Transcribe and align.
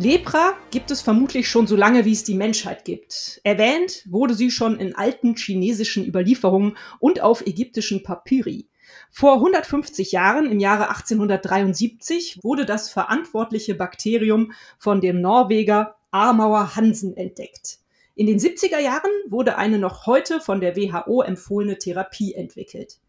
Lepra 0.00 0.54
gibt 0.70 0.90
es 0.90 1.02
vermutlich 1.02 1.46
schon 1.46 1.66
so 1.66 1.76
lange, 1.76 2.06
wie 2.06 2.12
es 2.12 2.24
die 2.24 2.34
Menschheit 2.34 2.86
gibt. 2.86 3.38
Erwähnt 3.44 4.02
wurde 4.08 4.32
sie 4.32 4.50
schon 4.50 4.80
in 4.80 4.94
alten 4.94 5.36
chinesischen 5.36 6.06
Überlieferungen 6.06 6.78
und 7.00 7.20
auf 7.20 7.46
ägyptischen 7.46 8.02
Papyri. 8.02 8.66
Vor 9.10 9.34
150 9.34 10.10
Jahren, 10.12 10.50
im 10.50 10.58
Jahre 10.58 10.88
1873, 10.88 12.38
wurde 12.42 12.64
das 12.64 12.88
verantwortliche 12.88 13.74
Bakterium 13.74 14.52
von 14.78 15.02
dem 15.02 15.20
Norweger 15.20 15.96
Armauer 16.10 16.76
Hansen 16.76 17.14
entdeckt. 17.14 17.80
In 18.14 18.26
den 18.26 18.38
70er 18.38 18.78
Jahren 18.78 19.10
wurde 19.28 19.58
eine 19.58 19.78
noch 19.78 20.06
heute 20.06 20.40
von 20.40 20.62
der 20.62 20.76
WHO 20.76 21.20
empfohlene 21.20 21.76
Therapie 21.76 22.32
entwickelt. 22.32 23.00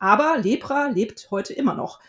Aber 0.00 0.38
Lepra 0.42 0.88
lebt 0.88 1.28
heute 1.30 1.52
immer 1.52 1.74
noch. 1.74 2.00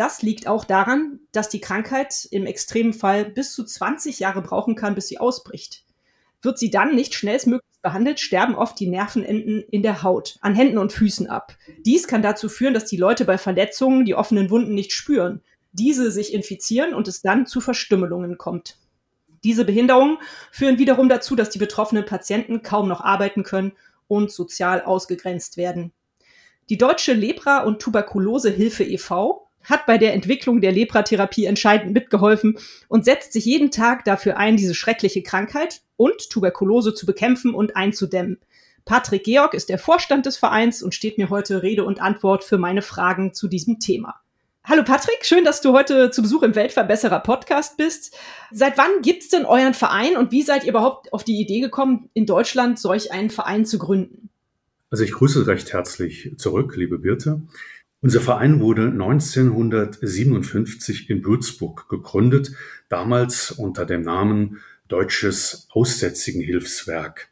Das 0.00 0.22
liegt 0.22 0.46
auch 0.46 0.64
daran, 0.64 1.20
dass 1.30 1.50
die 1.50 1.60
Krankheit 1.60 2.26
im 2.30 2.46
extremen 2.46 2.94
Fall 2.94 3.26
bis 3.26 3.52
zu 3.52 3.64
20 3.66 4.18
Jahre 4.18 4.40
brauchen 4.40 4.74
kann, 4.74 4.94
bis 4.94 5.08
sie 5.08 5.18
ausbricht. 5.18 5.84
Wird 6.40 6.58
sie 6.58 6.70
dann 6.70 6.94
nicht 6.94 7.12
schnellstmöglich 7.12 7.82
behandelt, 7.82 8.18
sterben 8.18 8.54
oft 8.54 8.80
die 8.80 8.86
Nervenenden 8.86 9.62
in 9.70 9.82
der 9.82 10.02
Haut, 10.02 10.38
an 10.40 10.54
Händen 10.54 10.78
und 10.78 10.94
Füßen 10.94 11.26
ab. 11.26 11.54
Dies 11.84 12.08
kann 12.08 12.22
dazu 12.22 12.48
führen, 12.48 12.72
dass 12.72 12.86
die 12.86 12.96
Leute 12.96 13.26
bei 13.26 13.36
Verletzungen 13.36 14.06
die 14.06 14.14
offenen 14.14 14.48
Wunden 14.48 14.72
nicht 14.72 14.92
spüren, 14.92 15.42
diese 15.72 16.10
sich 16.10 16.32
infizieren 16.32 16.94
und 16.94 17.06
es 17.06 17.20
dann 17.20 17.44
zu 17.44 17.60
Verstümmelungen 17.60 18.38
kommt. 18.38 18.78
Diese 19.44 19.66
Behinderungen 19.66 20.16
führen 20.50 20.78
wiederum 20.78 21.10
dazu, 21.10 21.36
dass 21.36 21.50
die 21.50 21.58
betroffenen 21.58 22.06
Patienten 22.06 22.62
kaum 22.62 22.88
noch 22.88 23.02
arbeiten 23.02 23.42
können 23.42 23.72
und 24.08 24.30
sozial 24.30 24.80
ausgegrenzt 24.80 25.58
werden. 25.58 25.92
Die 26.70 26.78
Deutsche 26.78 27.12
Lepra- 27.12 27.64
und 27.64 27.82
Tuberkulosehilfe 27.82 28.82
e.V. 28.82 29.49
hat 29.70 29.86
bei 29.86 29.96
der 29.96 30.12
Entwicklung 30.14 30.60
der 30.60 30.72
Lepratherapie 30.72 31.46
entscheidend 31.46 31.94
mitgeholfen 31.94 32.58
und 32.88 33.04
setzt 33.04 33.32
sich 33.32 33.44
jeden 33.44 33.70
Tag 33.70 34.04
dafür 34.04 34.36
ein, 34.36 34.56
diese 34.56 34.74
schreckliche 34.74 35.22
Krankheit 35.22 35.82
und 35.96 36.28
Tuberkulose 36.30 36.94
zu 36.94 37.06
bekämpfen 37.06 37.54
und 37.54 37.76
einzudämmen. 37.76 38.38
Patrick 38.84 39.24
Georg 39.24 39.54
ist 39.54 39.68
der 39.68 39.78
Vorstand 39.78 40.26
des 40.26 40.36
Vereins 40.36 40.82
und 40.82 40.94
steht 40.94 41.18
mir 41.18 41.30
heute 41.30 41.62
Rede 41.62 41.84
und 41.84 42.00
Antwort 42.00 42.44
für 42.44 42.58
meine 42.58 42.82
Fragen 42.82 43.34
zu 43.34 43.46
diesem 43.46 43.78
Thema. 43.78 44.16
Hallo 44.64 44.84
Patrick, 44.84 45.24
schön, 45.24 45.44
dass 45.44 45.62
du 45.62 45.72
heute 45.72 46.10
zu 46.10 46.22
Besuch 46.22 46.42
im 46.42 46.54
Weltverbesserer 46.54 47.20
Podcast 47.20 47.76
bist. 47.76 48.16
Seit 48.50 48.76
wann 48.76 49.02
gibt's 49.02 49.28
denn 49.28 49.44
euren 49.46 49.74
Verein 49.74 50.16
und 50.16 50.32
wie 50.32 50.42
seid 50.42 50.64
ihr 50.64 50.70
überhaupt 50.70 51.12
auf 51.12 51.24
die 51.24 51.40
Idee 51.40 51.60
gekommen, 51.60 52.10
in 52.12 52.26
Deutschland 52.26 52.78
solch 52.78 53.10
einen 53.10 53.30
Verein 53.30 53.64
zu 53.64 53.78
gründen? 53.78 54.28
Also 54.90 55.04
ich 55.04 55.12
grüße 55.12 55.46
recht 55.46 55.72
herzlich 55.72 56.32
zurück, 56.36 56.76
liebe 56.76 56.98
Birte. 56.98 57.42
Unser 58.02 58.22
Verein 58.22 58.60
wurde 58.60 58.86
1957 58.86 61.10
in 61.10 61.22
Würzburg 61.22 61.86
gegründet, 61.90 62.52
damals 62.88 63.50
unter 63.50 63.84
dem 63.84 64.00
Namen 64.00 64.60
Deutsches 64.88 65.68
Aussätzigenhilfswerk. 65.70 67.28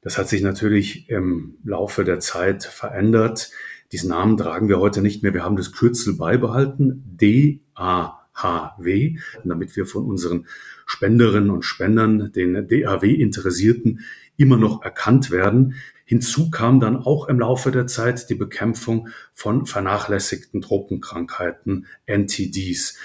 Das 0.00 0.18
hat 0.18 0.28
sich 0.28 0.42
natürlich 0.42 1.08
im 1.08 1.54
Laufe 1.62 2.02
der 2.02 2.18
Zeit 2.18 2.64
verändert. 2.64 3.52
Diesen 3.92 4.10
Namen 4.10 4.36
tragen 4.36 4.68
wir 4.68 4.80
heute 4.80 5.02
nicht 5.02 5.22
mehr. 5.22 5.34
Wir 5.34 5.44
haben 5.44 5.54
das 5.54 5.70
Kürzel 5.70 6.14
beibehalten, 6.14 7.04
DAHW, 7.16 9.18
damit 9.44 9.76
wir 9.76 9.86
von 9.86 10.04
unseren 10.04 10.48
Spenderinnen 10.84 11.50
und 11.50 11.62
Spendern, 11.62 12.32
den 12.32 12.54
DAW-Interessierten, 12.54 14.00
immer 14.36 14.56
noch 14.56 14.82
erkannt 14.82 15.30
werden. 15.30 15.76
Hinzu 16.04 16.50
kam 16.50 16.80
dann 16.80 16.96
auch 16.96 17.28
im 17.28 17.38
Laufe 17.38 17.70
der 17.70 17.86
Zeit 17.86 18.28
die 18.30 18.34
Bekämpfung 18.34 19.08
von 19.34 19.66
vernachlässigten 19.66 20.60
Tropenkrankheiten, 20.60 21.86
NTDs. 22.06 22.96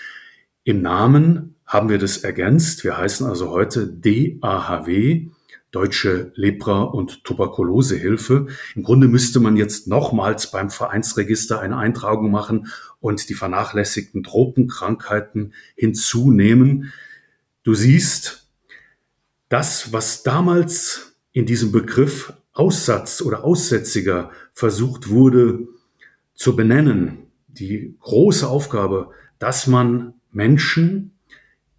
Im 0.63 0.81
Namen 0.81 1.55
haben 1.65 1.89
wir 1.89 1.97
das 1.97 2.17
ergänzt. 2.17 2.83
Wir 2.83 2.97
heißen 2.97 3.27
also 3.27 3.51
heute 3.51 3.87
DAHW, 3.87 5.27
Deutsche 5.71 6.31
Lepra- 6.35 6.83
und 6.83 7.23
Tuberkulosehilfe. 7.23 8.47
Im 8.75 8.83
Grunde 8.83 9.07
müsste 9.07 9.39
man 9.39 9.57
jetzt 9.57 9.87
nochmals 9.87 10.51
beim 10.51 10.69
Vereinsregister 10.69 11.59
eine 11.59 11.77
Eintragung 11.77 12.31
machen 12.31 12.67
und 12.99 13.29
die 13.29 13.33
vernachlässigten 13.33 14.23
Tropenkrankheiten 14.23 15.53
hinzunehmen. 15.75 16.93
Du 17.63 17.73
siehst, 17.73 18.47
das, 19.49 19.93
was 19.93 20.23
damals 20.23 21.15
in 21.31 21.45
diesem 21.45 21.71
Begriff 21.71 22.33
Aussatz 22.57 23.21
oder 23.21 23.43
Aussätziger 23.43 24.31
versucht 24.53 25.09
wurde 25.09 25.67
zu 26.33 26.55
benennen, 26.55 27.27
die 27.47 27.95
große 27.99 28.47
Aufgabe, 28.47 29.11
dass 29.39 29.67
man 29.67 30.13
Menschen, 30.31 31.11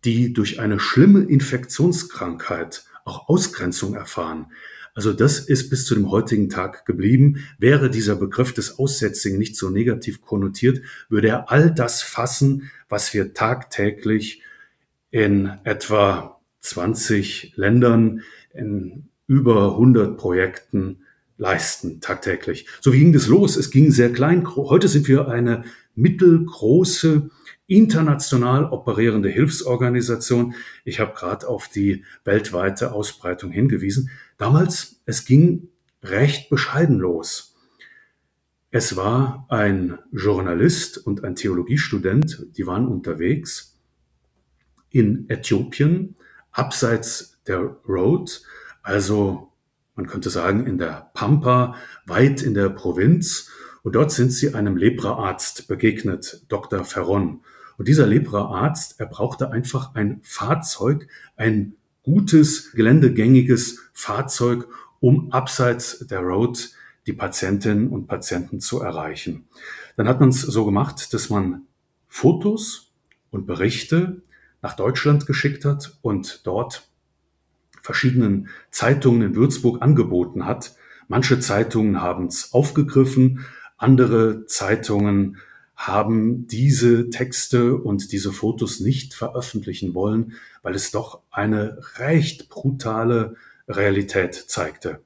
die 0.04 0.32
durch 0.32 0.60
eine 0.60 0.78
schlimme 0.78 1.24
Infektionskrankheit 1.24 2.84
auch 3.04 3.28
Ausgrenzung 3.28 3.94
erfahren. 3.94 4.46
Also 4.94 5.12
das 5.12 5.38
ist 5.38 5.70
bis 5.70 5.86
zu 5.86 5.94
dem 5.94 6.10
heutigen 6.10 6.48
Tag 6.48 6.84
geblieben. 6.84 7.44
Wäre 7.58 7.90
dieser 7.90 8.16
Begriff 8.16 8.52
des 8.52 8.78
Aussätzigen 8.78 9.38
nicht 9.38 9.56
so 9.56 9.70
negativ 9.70 10.20
konnotiert, 10.22 10.82
würde 11.08 11.28
er 11.28 11.50
all 11.50 11.72
das 11.72 12.02
fassen, 12.02 12.70
was 12.88 13.14
wir 13.14 13.32
tagtäglich 13.32 14.42
in 15.10 15.52
etwa 15.64 16.40
20 16.60 17.52
Ländern 17.56 18.22
in 18.52 19.07
über 19.28 19.72
100 19.72 20.16
Projekten 20.16 21.04
leisten 21.36 22.00
tagtäglich. 22.00 22.66
So 22.80 22.92
wie 22.92 22.98
ging 22.98 23.12
das 23.12 23.28
los? 23.28 23.56
Es 23.56 23.70
ging 23.70 23.92
sehr 23.92 24.12
klein. 24.12 24.44
Heute 24.56 24.88
sind 24.88 25.06
wir 25.06 25.28
eine 25.28 25.64
mittelgroße 25.94 27.30
international 27.68 28.64
operierende 28.64 29.28
Hilfsorganisation. 29.28 30.54
Ich 30.84 30.98
habe 30.98 31.14
gerade 31.14 31.46
auf 31.46 31.68
die 31.68 32.04
weltweite 32.24 32.92
Ausbreitung 32.92 33.52
hingewiesen. 33.52 34.10
Damals, 34.38 35.00
es 35.04 35.24
ging 35.24 35.68
recht 36.02 36.50
bescheiden 36.50 36.98
los. 36.98 37.56
Es 38.70 38.96
war 38.96 39.46
ein 39.48 39.98
Journalist 40.12 40.98
und 40.98 41.24
ein 41.24 41.34
Theologiestudent, 41.34 42.46
die 42.56 42.66
waren 42.66 42.86
unterwegs 42.86 43.78
in 44.90 45.28
Äthiopien, 45.28 46.16
abseits 46.50 47.40
der 47.46 47.76
Road, 47.88 48.42
also 48.88 49.52
man 49.96 50.06
könnte 50.06 50.30
sagen 50.30 50.66
in 50.66 50.78
der 50.78 51.10
Pampa, 51.12 51.74
weit 52.06 52.40
in 52.40 52.54
der 52.54 52.70
Provinz. 52.70 53.50
Und 53.82 53.94
dort 53.96 54.10
sind 54.12 54.32
sie 54.32 54.54
einem 54.54 54.78
Lepraarzt 54.78 55.68
begegnet, 55.68 56.44
Dr. 56.48 56.84
Ferron. 56.84 57.42
Und 57.76 57.86
dieser 57.86 58.06
Lepra-Arzt, 58.06 58.98
er 58.98 59.06
brauchte 59.06 59.50
einfach 59.50 59.94
ein 59.94 60.20
Fahrzeug, 60.22 61.06
ein 61.36 61.74
gutes, 62.02 62.72
geländegängiges 62.72 63.78
Fahrzeug, 63.92 64.66
um 65.00 65.32
abseits 65.32 66.06
der 66.06 66.20
Road 66.20 66.70
die 67.06 67.12
Patientinnen 67.12 67.88
und 67.88 68.06
Patienten 68.06 68.58
zu 68.58 68.80
erreichen. 68.80 69.48
Dann 69.98 70.08
hat 70.08 70.18
man 70.20 70.30
es 70.30 70.40
so 70.40 70.64
gemacht, 70.64 71.12
dass 71.12 71.28
man 71.28 71.66
Fotos 72.08 72.90
und 73.30 73.46
Berichte 73.46 74.22
nach 74.62 74.76
Deutschland 74.76 75.26
geschickt 75.26 75.66
hat 75.66 75.98
und 76.00 76.46
dort 76.46 76.88
verschiedenen 77.88 78.50
Zeitungen 78.70 79.22
in 79.22 79.34
Würzburg 79.34 79.80
angeboten 79.80 80.44
hat. 80.44 80.76
Manche 81.08 81.40
Zeitungen 81.40 82.02
haben 82.02 82.26
es 82.26 82.52
aufgegriffen, 82.52 83.46
andere 83.78 84.44
Zeitungen 84.44 85.38
haben 85.74 86.46
diese 86.46 87.08
Texte 87.08 87.76
und 87.76 88.12
diese 88.12 88.30
Fotos 88.30 88.80
nicht 88.80 89.14
veröffentlichen 89.14 89.94
wollen, 89.94 90.34
weil 90.60 90.74
es 90.74 90.90
doch 90.90 91.22
eine 91.30 91.78
recht 91.96 92.50
brutale 92.50 93.36
Realität 93.66 94.34
zeigte. 94.34 95.00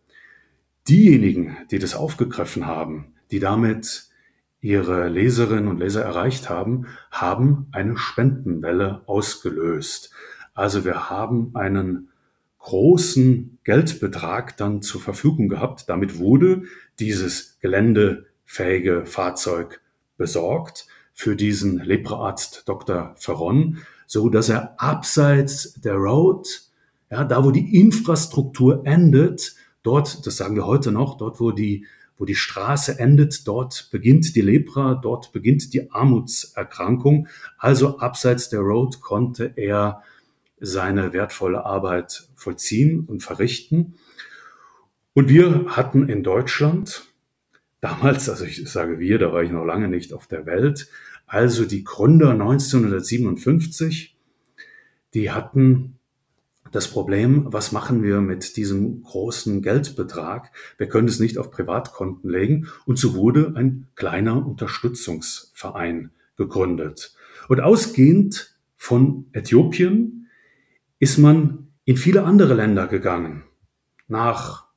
Diejenigen, 0.89 1.57
die 1.71 1.79
das 1.79 1.95
aufgegriffen 1.95 2.67
haben, 2.67 3.15
die 3.31 3.39
damit 3.39 4.09
ihre 4.61 5.09
Leserinnen 5.09 5.69
und 5.69 5.79
Leser 5.79 6.03
erreicht 6.03 6.51
haben, 6.51 6.87
haben 7.13 7.69
eine 7.71 7.97
Spendenwelle 7.97 9.03
ausgelöst. 9.07 10.13
Also 10.53 10.85
wir 10.85 11.11
haben 11.11 11.55
einen 11.55 12.09
großen 12.63 13.59
Geldbetrag 13.65 14.57
dann 14.57 14.83
zur 14.83 15.01
Verfügung 15.01 15.49
gehabt. 15.49 15.89
Damit 15.89 16.19
wurde 16.19 16.63
dieses 16.99 17.59
geländefähige 17.61 19.05
Fahrzeug 19.05 19.81
besorgt 20.17 20.87
für 21.13 21.37
diesen 21.37 21.79
Lepraarzt 21.79 22.63
Dr. 22.67 23.15
Ferron, 23.19 23.79
so 24.07 24.29
dass 24.29 24.49
er 24.49 24.81
abseits 24.81 25.75
der 25.81 25.95
Road 25.95 26.63
Ja, 27.11 27.25
da, 27.25 27.45
wo 27.45 27.51
die 27.51 27.79
Infrastruktur 27.79 28.87
endet, 28.87 29.55
dort, 29.83 30.27
das 30.27 30.37
sagen 30.37 30.57
wir 30.57 30.67
heute 30.67 30.93
noch, 30.93 31.19
dort, 31.19 31.41
wo 31.41 31.51
die, 31.51 31.87
wo 32.17 32.25
die 32.25 32.37
Straße 32.37 32.99
endet, 32.99 33.47
dort 33.47 33.89
beginnt 33.91 34.35
die 34.35 34.41
Lepra, 34.41 34.95
dort 34.95 35.33
beginnt 35.33 35.75
die 35.75 35.91
Armutserkrankung. 35.91 37.27
Also 37.59 37.99
abseits 37.99 38.49
der 38.49 38.61
Road 38.61 39.01
konnte 39.01 39.53
er 39.57 40.03
seine 40.63 41.13
wertvolle 41.13 41.67
Arbeit 41.67 42.29
vollziehen 42.35 43.01
und 43.01 43.23
verrichten. 43.23 43.95
Und 45.13 45.29
wir 45.29 45.67
hatten 45.69 46.09
in 46.09 46.23
Deutschland 46.23 47.05
damals, 47.81 48.31
also 48.31 48.45
ich 48.45 48.67
sage 48.71 48.99
wir, 48.99 49.19
da 49.19 49.33
war 49.33 49.43
ich 49.43 49.51
noch 49.51 49.65
lange 49.65 49.89
nicht 49.89 50.13
auf 50.15 50.27
der 50.27 50.47
Welt, 50.47 50.89
also 51.27 51.65
die 51.65 51.85
Gründer 51.85 52.31
1957, 52.31 54.17
die 55.15 55.31
hatten 55.31 55.99
das 56.71 56.89
Problem, 56.89 57.47
was 57.51 57.71
machen 57.73 58.03
wir 58.03 58.23
mit 58.23 58.57
diesem 58.57 59.03
großen 59.03 59.61
Geldbetrag? 59.61 60.51
Wir 60.79 60.89
können 60.89 61.09
es 61.09 61.21
nicht 61.21 61.37
auf 61.37 61.51
Privatkonten 61.51 62.31
legen. 62.31 62.69
Und 62.87 62.99
so 62.99 63.15
wurde 63.15 63.53
ein 63.57 63.89
kleiner 63.95 64.47
Unterstützungsverein 64.47 66.13
gegründet. 66.37 67.15
Und 67.49 67.61
ausgehend 67.61 68.57
von 68.79 69.27
Äthiopien 69.33 70.22
ist 71.03 71.19
man 71.19 71.67
in 71.85 71.97
viele 71.97 72.23
andere 72.23 72.55
Länder 72.55 72.87
gegangen. 72.87 73.43
Nach 74.07 74.69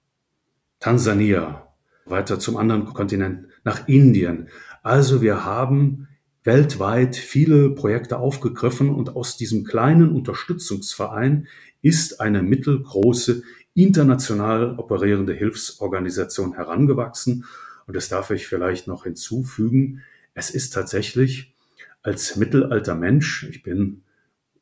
Tansania, 0.80 1.72
weiter 2.08 2.40
zum 2.40 2.58
anderen 2.58 2.86
Kontinent, 2.86 3.46
nach 3.64 3.88
Indien. 3.88 4.50
Also 4.82 5.22
wir 5.22 5.46
haben 5.46 6.08
weltweit 6.44 7.16
viele 7.16 7.70
Projekte 7.70 8.18
aufgegriffen 8.18 8.90
und 8.90 9.16
aus 9.16 9.38
diesem 9.38 9.66
kleinen 9.66 10.16
Unterstützungsverein 10.16 11.48
ist 11.84 12.20
eine 12.20 12.42
mittelgroße 12.42 13.44
international 13.76 14.80
operierende 14.80 15.34
Hilfsorganisation 15.34 16.56
herangewachsen. 16.56 17.46
Und 17.86 17.96
das 17.96 18.10
darf 18.10 18.32
ich 18.32 18.48
vielleicht 18.48 18.88
noch 18.88 19.04
hinzufügen. 19.04 20.02
Es 20.34 20.50
ist 20.50 20.72
tatsächlich 20.72 21.54
als 22.02 22.36
mittelalter 22.36 22.96
Mensch, 22.96 23.48
ich 23.48 23.62
bin 23.62 24.02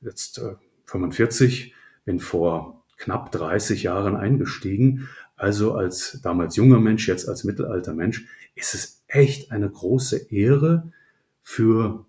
jetzt 0.01 0.42
45, 0.94 1.68
äh, 1.68 1.74
bin 2.06 2.19
vor 2.19 2.84
knapp 2.98 3.31
30 3.31 3.84
Jahren 3.84 4.16
eingestiegen, 4.16 5.10
also 5.36 5.74
als 5.74 6.19
damals 6.24 6.56
junger 6.56 6.80
Mensch, 6.80 7.07
jetzt 7.07 7.28
als 7.28 7.44
mittelalter 7.44 7.94
Mensch, 7.94 8.25
ist 8.56 8.75
es 8.75 9.04
echt 9.07 9.51
eine 9.51 9.69
große 9.69 10.31
Ehre, 10.31 10.92
für 11.44 12.06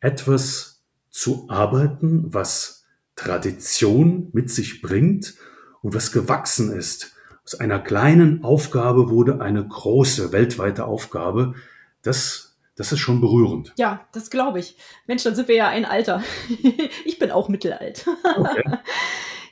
etwas 0.00 0.82
zu 1.10 1.46
arbeiten, 1.50 2.32
was 2.32 2.86
Tradition 3.14 4.30
mit 4.32 4.50
sich 4.50 4.80
bringt 4.80 5.34
und 5.82 5.94
was 5.94 6.12
gewachsen 6.12 6.72
ist. 6.72 7.14
Aus 7.44 7.60
einer 7.60 7.78
kleinen 7.78 8.42
Aufgabe 8.42 9.10
wurde 9.10 9.40
eine 9.40 9.66
große 9.66 10.32
weltweite 10.32 10.86
Aufgabe. 10.86 11.54
Das, 12.02 12.49
das 12.80 12.92
ist 12.92 13.00
schon 13.00 13.20
berührend. 13.20 13.74
Ja, 13.76 14.08
das 14.12 14.30
glaube 14.30 14.58
ich. 14.58 14.74
Mensch, 15.06 15.22
dann 15.22 15.34
sind 15.34 15.48
wir 15.48 15.54
ja 15.54 15.68
ein 15.68 15.84
Alter. 15.84 16.24
ich 17.04 17.18
bin 17.18 17.30
auch 17.30 17.50
mittelalt. 17.50 18.06
Okay. 18.24 18.62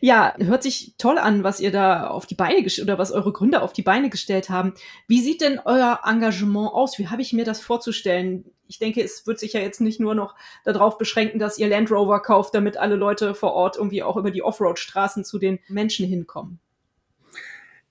Ja, 0.01 0.33
hört 0.39 0.63
sich 0.63 0.95
toll 0.97 1.19
an, 1.19 1.43
was 1.43 1.59
ihr 1.59 1.73
da 1.73 2.07
auf 2.07 2.25
die 2.25 2.37
Beine 2.37 2.65
oder 2.81 2.99
was 2.99 3.11
eure 3.11 3.33
Gründer 3.33 3.65
auf 3.65 3.73
die 3.73 3.83
Beine 3.83 4.11
gestellt 4.11 4.49
haben. 4.49 4.75
Wie 5.09 5.21
sieht 5.21 5.41
denn 5.41 5.59
euer 5.65 6.03
Engagement 6.05 6.73
aus? 6.73 7.01
Wie 7.01 7.09
habe 7.09 7.21
ich 7.21 7.33
mir 7.33 7.45
das 7.45 7.61
vorzustellen? 7.61 8.45
Ich 8.69 8.79
denke, 8.79 9.03
es 9.03 9.27
wird 9.27 9.41
sich 9.41 9.55
ja 9.55 9.61
jetzt 9.61 9.81
nicht 9.81 9.99
nur 9.99 10.15
noch 10.15 10.37
darauf 10.65 10.99
beschränken, 10.99 11.41
dass 11.41 11.59
ihr 11.59 11.67
Land 11.67 11.91
Rover 11.91 12.23
kauft, 12.23 12.55
damit 12.55 12.77
alle 12.77 12.95
Leute 12.95 13.35
vor 13.35 13.55
Ort 13.55 13.75
irgendwie 13.75 14.05
auch 14.05 14.17
über 14.17 14.31
die 14.31 14.45
Offroad-Straßen 14.45 15.25
zu 15.25 15.41
den 15.41 15.59
Menschen 15.67 16.07
hinkommen. 16.07 16.61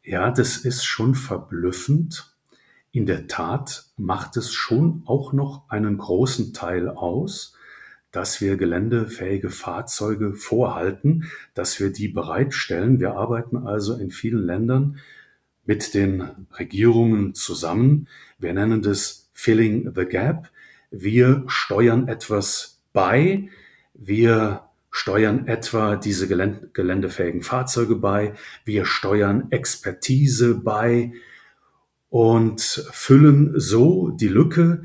Ja, 0.02 0.32
das 0.32 0.56
ist 0.56 0.86
schon 0.86 1.14
verblüffend. 1.14 2.37
In 2.98 3.06
der 3.06 3.28
Tat 3.28 3.86
macht 3.96 4.38
es 4.38 4.52
schon 4.52 5.04
auch 5.06 5.32
noch 5.32 5.70
einen 5.70 6.00
großen 6.00 6.52
Teil 6.52 6.90
aus, 6.90 7.54
dass 8.10 8.42
wir 8.42 8.58
geländefähige 8.58 9.52
Fahrzeuge 9.52 10.34
vorhalten, 10.34 11.26
dass 11.54 11.80
wir 11.80 11.92
die 11.92 12.08
bereitstellen. 12.08 13.00
Wir 13.00 13.14
arbeiten 13.14 13.56
also 13.56 13.96
in 13.96 14.10
vielen 14.10 14.44
Ländern 14.44 14.98
mit 15.64 15.94
den 15.94 16.48
Regierungen 16.58 17.36
zusammen. 17.36 18.08
Wir 18.40 18.54
nennen 18.54 18.82
das 18.82 19.30
Filling 19.32 19.94
the 19.96 20.06
Gap. 20.06 20.50
Wir 20.90 21.44
steuern 21.46 22.08
etwas 22.08 22.82
bei. 22.94 23.48
Wir 23.94 24.64
steuern 24.90 25.46
etwa 25.46 25.98
diese 25.98 26.28
geländefähigen 26.28 27.44
Fahrzeuge 27.44 27.98
bei. 27.98 28.34
Wir 28.66 28.86
steuern 28.86 29.52
Expertise 29.52 30.56
bei 30.56 31.14
und 32.10 32.62
füllen 32.62 33.60
so 33.60 34.10
die 34.10 34.28
Lücke, 34.28 34.84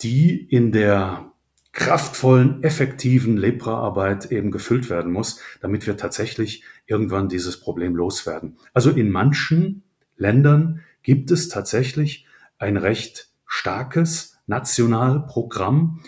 die 0.00 0.36
in 0.36 0.72
der 0.72 1.32
kraftvollen, 1.72 2.62
effektiven 2.62 3.36
Lepra-Arbeit 3.36 4.32
eben 4.32 4.50
gefüllt 4.50 4.90
werden 4.90 5.12
muss, 5.12 5.40
damit 5.60 5.86
wir 5.86 5.96
tatsächlich 5.96 6.64
irgendwann 6.86 7.28
dieses 7.28 7.60
Problem 7.60 7.94
loswerden. 7.94 8.56
Also 8.72 8.90
in 8.90 9.10
manchen 9.10 9.82
Ländern 10.16 10.80
gibt 11.02 11.30
es 11.30 11.48
tatsächlich 11.48 12.26
ein 12.58 12.76
recht 12.76 13.30
starkes 13.46 14.38
Nationalprogramm, 14.46 16.00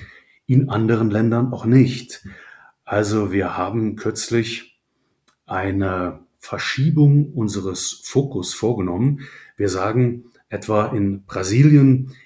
in 0.46 0.68
anderen 0.68 1.10
Ländern 1.10 1.52
auch 1.52 1.64
nicht. 1.64 2.26
Also 2.84 3.30
wir 3.30 3.56
haben 3.56 3.94
kürzlich 3.94 4.80
eine 5.46 6.18
Verschiebung 6.40 7.32
unseres 7.32 8.00
Fokus 8.02 8.54
vorgenommen. 8.54 9.20
Wir 9.56 9.68
sagen 9.68 10.24
etwa 10.48 10.86
in 10.86 11.24
Brasilien, 11.24 12.16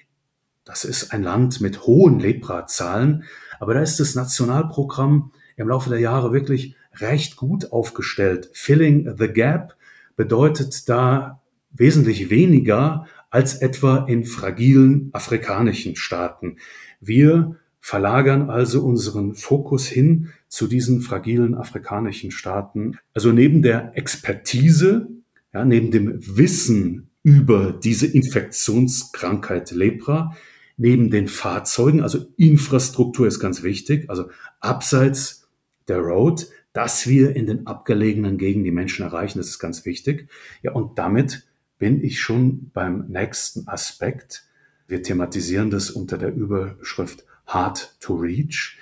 das 0.63 0.83
ist 0.83 1.13
ein 1.13 1.21
Land 1.21 1.61
mit 1.61 1.85
hohen 1.85 2.19
Lepra-Zahlen, 2.19 3.25
aber 3.59 3.75
da 3.75 3.81
ist 3.81 3.99
das 3.99 4.15
Nationalprogramm 4.15 5.31
im 5.57 5.67
Laufe 5.67 5.89
der 5.89 5.99
Jahre 5.99 6.33
wirklich 6.33 6.75
recht 6.95 7.35
gut 7.35 7.71
aufgestellt. 7.71 8.49
Filling 8.53 9.15
the 9.17 9.27
Gap 9.27 9.75
bedeutet 10.15 10.89
da 10.89 11.41
wesentlich 11.71 12.29
weniger 12.29 13.05
als 13.29 13.55
etwa 13.55 14.05
in 14.05 14.23
fragilen 14.23 15.09
afrikanischen 15.11 15.97
Staaten. 15.97 16.57
Wir 17.01 17.57
verlagern 17.81 18.49
also 18.49 18.83
unseren 18.83 19.35
Fokus 19.35 19.85
hin 19.85 20.31
zu 20.55 20.67
diesen 20.67 21.01
fragilen 21.01 21.53
afrikanischen 21.53 22.31
Staaten. 22.31 22.97
Also 23.13 23.33
neben 23.33 23.61
der 23.61 23.91
Expertise, 23.97 25.09
ja, 25.53 25.65
neben 25.65 25.91
dem 25.91 26.17
Wissen 26.37 27.09
über 27.23 27.73
diese 27.73 28.07
Infektionskrankheit 28.07 29.71
Lepra, 29.71 30.33
neben 30.77 31.11
den 31.11 31.27
Fahrzeugen, 31.27 32.01
also 32.01 32.27
Infrastruktur 32.37 33.27
ist 33.27 33.41
ganz 33.41 33.63
wichtig, 33.63 34.09
also 34.09 34.29
abseits 34.61 35.49
der 35.89 35.97
Road, 35.97 36.47
dass 36.71 37.05
wir 37.05 37.35
in 37.35 37.47
den 37.47 37.67
abgelegenen 37.67 38.37
Gegenden 38.37 38.63
die 38.63 38.71
Menschen 38.71 39.03
erreichen, 39.03 39.39
das 39.39 39.49
ist 39.49 39.59
ganz 39.59 39.85
wichtig. 39.85 40.29
Ja, 40.63 40.71
und 40.71 40.97
damit 40.97 41.45
bin 41.79 42.01
ich 42.01 42.21
schon 42.21 42.71
beim 42.71 43.07
nächsten 43.09 43.67
Aspekt. 43.67 44.45
Wir 44.87 45.03
thematisieren 45.03 45.69
das 45.69 45.91
unter 45.91 46.17
der 46.17 46.33
Überschrift 46.33 47.25
Hard 47.45 47.97
to 47.99 48.15
Reach. 48.15 48.77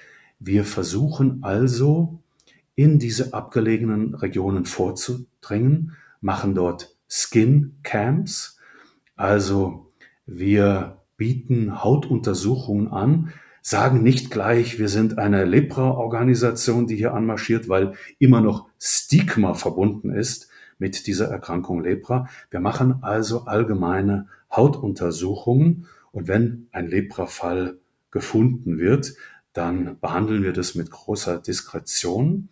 Wir 0.45 0.65
versuchen 0.65 1.39
also 1.41 2.19
in 2.75 2.99
diese 2.99 3.33
abgelegenen 3.33 4.13
Regionen 4.13 4.65
vorzudringen, 4.65 5.93
machen 6.19 6.53
dort 6.53 6.97
Skin 7.07 7.77
Camps. 7.83 8.59
Also 9.15 9.89
wir 10.25 10.97
bieten 11.15 11.81
Hautuntersuchungen 11.81 12.89
an, 12.89 13.31
sagen 13.61 14.03
nicht 14.03 14.31
gleich, 14.31 14.79
wir 14.79 14.89
sind 14.89 15.17
eine 15.17 15.45
Lepra-Organisation, 15.45 16.87
die 16.87 16.97
hier 16.97 17.13
anmarschiert, 17.13 17.69
weil 17.69 17.93
immer 18.19 18.41
noch 18.41 18.67
Stigma 18.81 19.53
verbunden 19.53 20.09
ist 20.09 20.49
mit 20.77 21.07
dieser 21.07 21.29
Erkrankung 21.29 21.81
Lepra. 21.81 22.27
Wir 22.51 22.59
machen 22.59 22.95
also 23.01 23.45
allgemeine 23.45 24.27
Hautuntersuchungen 24.51 25.87
und 26.11 26.27
wenn 26.27 26.67
ein 26.73 26.87
Lepra-Fall 26.89 27.77
gefunden 28.11 28.77
wird, 28.77 29.13
dann 29.53 29.99
behandeln 29.99 30.43
wir 30.43 30.53
das 30.53 30.75
mit 30.75 30.91
großer 30.91 31.39
Diskretion. 31.39 32.49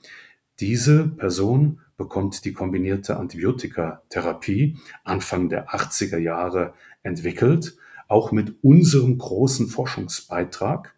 Diese 0.60 1.08
Person 1.08 1.82
bekommt 1.98 2.46
die 2.46 2.54
kombinierte 2.54 3.18
Antibiotikatherapie 3.18 4.78
Anfang 5.04 5.50
der 5.50 5.70
80er 5.70 6.18
Jahre 6.18 6.74
entwickelt 7.04 7.76
auch 8.12 8.32
mit 8.34 8.62
unserem 8.62 9.18
großen 9.18 9.68
Forschungsbeitrag. 9.68 10.94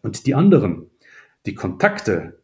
Und 0.00 0.26
die 0.26 0.36
anderen, 0.36 0.88
die 1.44 1.56
Kontakte, 1.56 2.38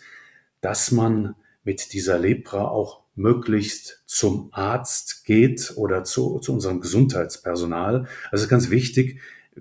dass 0.62 0.92
man 0.92 1.36
mit 1.64 1.94
dieser 1.94 2.20
Lepra 2.20 2.66
auch 2.66 3.02
möglichst 3.16 4.02
zum 4.06 4.50
Arzt 4.54 5.26
geht 5.26 5.74
oder 5.76 6.04
zu, 6.04 6.40
zu 6.40 6.54
unserem 6.54 6.80
Gesundheitspersonal. 6.80 8.08
Also 8.32 8.48
ganz 8.48 8.70
wichtig, 8.70 9.20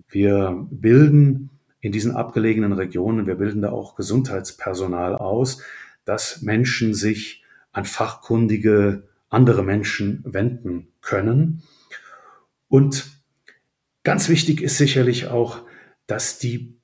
wir 0.09 0.67
bilden 0.71 1.48
in 1.81 1.93
diesen 1.93 2.17
abgelegenen 2.17 2.73
Regionen, 2.73 3.27
wir 3.27 3.37
bilden 3.37 3.63
da 3.63 3.71
auch 3.71 3.95
Gesundheitspersonal 3.95 5.15
aus, 5.17 5.63
dass 6.05 6.43
Menschen 6.43 6.95
sich 6.95 7.45
an 7.73 7.85
fachkundige 7.85 9.05
andere 9.29 9.63
Menschen 9.63 10.23
wenden 10.25 10.89
können. 11.01 11.63
Und 12.69 13.07
ganz 14.03 14.29
wichtig 14.29 14.63
ist 14.63 14.79
sicherlich 14.79 15.29
auch, 15.29 15.63
dass 16.07 16.39
die 16.39 16.79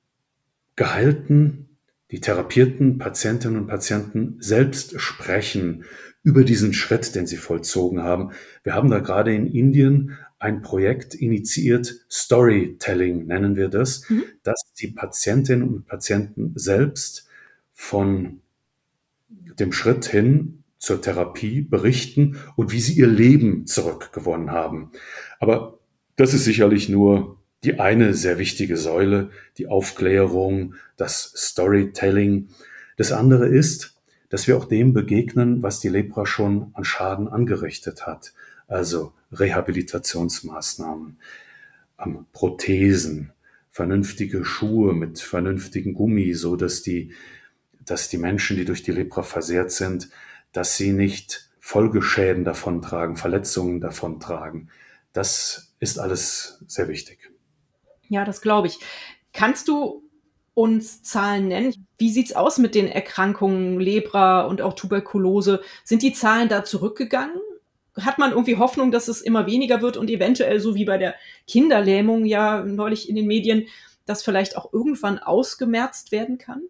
geheilten, 0.75 1.77
die 2.11 2.19
therapierten 2.19 2.97
Patientinnen 2.97 3.59
und 3.59 3.67
Patienten 3.67 4.37
selbst 4.39 4.99
sprechen 5.01 5.85
über 6.23 6.43
diesen 6.43 6.73
Schritt, 6.73 7.15
den 7.15 7.27
sie 7.27 7.37
vollzogen 7.37 8.03
haben. 8.03 8.31
Wir 8.63 8.73
haben 8.73 8.89
da 8.89 8.99
gerade 8.99 9.33
in 9.33 9.47
Indien 9.47 10.17
ein 10.39 10.61
Projekt 10.61 11.15
initiiert, 11.15 12.05
Storytelling 12.11 13.25
nennen 13.25 13.55
wir 13.55 13.69
das, 13.69 14.09
mhm. 14.09 14.23
dass 14.43 14.64
die 14.79 14.87
Patientinnen 14.87 15.67
und 15.67 15.87
Patienten 15.87 16.53
selbst 16.55 17.27
von 17.73 18.41
dem 19.29 19.71
Schritt 19.71 20.05
hin 20.05 20.63
zur 20.77 21.01
Therapie 21.01 21.61
berichten 21.61 22.37
und 22.55 22.71
wie 22.71 22.79
sie 22.79 22.93
ihr 22.93 23.07
Leben 23.07 23.65
zurückgewonnen 23.65 24.51
haben. 24.51 24.91
Aber 25.39 25.79
das 26.15 26.33
ist 26.33 26.43
sicherlich 26.43 26.89
nur 26.89 27.37
die 27.63 27.79
eine 27.79 28.13
sehr 28.13 28.37
wichtige 28.37 28.77
Säule, 28.77 29.31
die 29.57 29.67
Aufklärung, 29.67 30.75
das 30.97 31.33
Storytelling. 31.35 32.49
Das 32.97 33.11
andere 33.11 33.47
ist, 33.47 33.95
dass 34.29 34.47
wir 34.47 34.57
auch 34.57 34.65
dem 34.65 34.93
begegnen, 34.93 35.63
was 35.63 35.79
die 35.79 35.89
Lepra 35.89 36.25
schon 36.25 36.71
an 36.73 36.83
Schaden 36.83 37.27
angerichtet 37.27 38.05
hat 38.05 38.33
also 38.67 39.13
Rehabilitationsmaßnahmen, 39.31 41.17
Prothesen, 42.33 43.31
vernünftige 43.75 44.45
Schuhe 44.45 44.93
mit 44.93 45.19
vernünftigen 45.19 45.95
Gummi, 45.95 46.33
so 46.33 46.55
dass 46.55 46.81
die, 46.81 47.11
dass 47.81 48.07
die 48.07 48.17
Menschen, 48.17 48.55
die 48.55 48.63
durch 48.63 48.83
die 48.83 48.93
Lepra 48.93 49.21
versehrt 49.21 49.69
sind, 49.69 50.07
dass 50.53 50.77
sie 50.77 50.93
nicht 50.93 51.49
Folgeschäden 51.59 52.45
davontragen, 52.45 53.17
Verletzungen 53.17 53.81
davontragen. 53.81 54.69
Das 55.11 55.75
ist 55.81 55.99
alles 55.99 56.63
sehr 56.67 56.87
wichtig. 56.87 57.29
Ja, 58.07 58.23
das 58.23 58.39
glaube 58.39 58.67
ich. 58.67 58.79
Kannst 59.33 59.67
du 59.67 60.09
uns 60.53 61.03
Zahlen 61.03 61.49
nennen? 61.49 61.73
Wie 61.97 62.13
sieht's 62.13 62.33
aus 62.33 62.59
mit 62.59 62.75
den 62.75 62.87
Erkrankungen 62.87 63.81
Lepra 63.81 64.45
und 64.45 64.61
auch 64.61 64.75
Tuberkulose? 64.75 65.61
Sind 65.83 66.01
die 66.01 66.13
Zahlen 66.13 66.47
da 66.47 66.63
zurückgegangen? 66.63 67.41
Hat 67.99 68.17
man 68.17 68.31
irgendwie 68.31 68.57
Hoffnung, 68.57 68.91
dass 68.91 69.07
es 69.07 69.21
immer 69.21 69.45
weniger 69.45 69.81
wird 69.81 69.97
und 69.97 70.09
eventuell 70.09 70.59
so 70.59 70.75
wie 70.75 70.85
bei 70.85 70.97
der 70.97 71.15
Kinderlähmung 71.47 72.25
ja 72.25 72.63
neulich 72.63 73.09
in 73.09 73.15
den 73.15 73.27
Medien, 73.27 73.67
das 74.05 74.23
vielleicht 74.23 74.57
auch 74.57 74.73
irgendwann 74.73 75.19
ausgemerzt 75.19 76.11
werden 76.11 76.37
kann? 76.37 76.61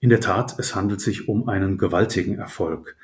In 0.00 0.10
der 0.10 0.20
Tat, 0.20 0.58
es 0.58 0.74
handelt 0.74 1.00
sich 1.00 1.28
um 1.28 1.48
einen 1.48 1.78
gewaltigen 1.78 2.38
Erfolg. 2.38 2.96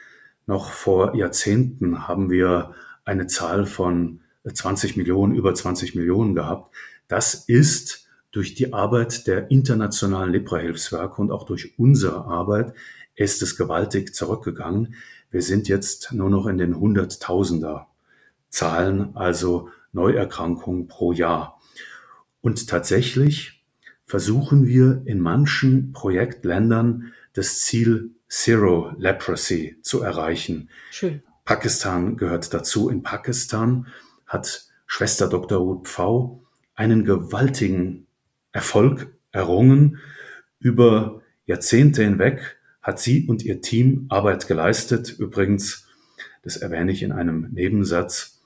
Noch 0.46 0.70
vor 0.70 1.14
Jahrzehnten 1.14 2.06
haben 2.06 2.30
wir 2.30 2.74
eine 3.04 3.26
Zahl 3.26 3.66
von 3.66 4.20
20 4.44 4.96
Millionen, 4.96 5.34
über 5.34 5.54
20 5.54 5.94
Millionen 5.94 6.34
gehabt. 6.34 6.74
Das 7.08 7.34
ist 7.34 8.08
durch 8.30 8.54
die 8.54 8.72
Arbeit 8.72 9.26
der 9.26 9.50
internationalen 9.50 10.32
Lepra-Hilfswerke 10.32 11.20
und 11.20 11.30
auch 11.30 11.44
durch 11.44 11.78
unsere 11.78 12.24
Arbeit 12.24 12.74
ist 13.14 13.42
es 13.42 13.56
gewaltig 13.56 14.14
zurückgegangen. 14.14 14.94
Wir 15.32 15.42
sind 15.42 15.66
jetzt 15.66 16.12
nur 16.12 16.28
noch 16.28 16.46
in 16.46 16.58
den 16.58 16.78
Hunderttausender 16.78 17.88
Zahlen, 18.50 19.16
also 19.16 19.70
Neuerkrankungen 19.92 20.88
pro 20.88 21.12
Jahr. 21.12 21.58
Und 22.42 22.68
tatsächlich 22.68 23.64
versuchen 24.04 24.66
wir 24.66 25.00
in 25.06 25.20
manchen 25.20 25.92
Projektländern 25.92 27.14
das 27.32 27.60
Ziel 27.60 28.10
Zero 28.28 28.92
Leprosy 28.98 29.78
zu 29.80 30.02
erreichen. 30.02 30.68
Schön. 30.90 31.22
Pakistan 31.46 32.18
gehört 32.18 32.52
dazu. 32.52 32.90
In 32.90 33.02
Pakistan 33.02 33.86
hat 34.26 34.66
Schwester 34.86 35.28
Dr. 35.28 35.58
Ruth 35.58 35.88
Pfau 35.88 36.44
einen 36.74 37.06
gewaltigen 37.06 38.06
Erfolg 38.52 39.14
errungen. 39.30 39.98
Über 40.58 41.22
Jahrzehnte 41.46 42.02
hinweg 42.04 42.58
hat 42.82 42.98
sie 42.98 43.26
und 43.26 43.44
ihr 43.44 43.60
Team 43.60 44.06
Arbeit 44.08 44.46
geleistet. 44.48 45.14
Übrigens, 45.18 45.86
das 46.42 46.56
erwähne 46.56 46.92
ich 46.92 47.02
in 47.02 47.12
einem 47.12 47.48
Nebensatz. 47.52 48.40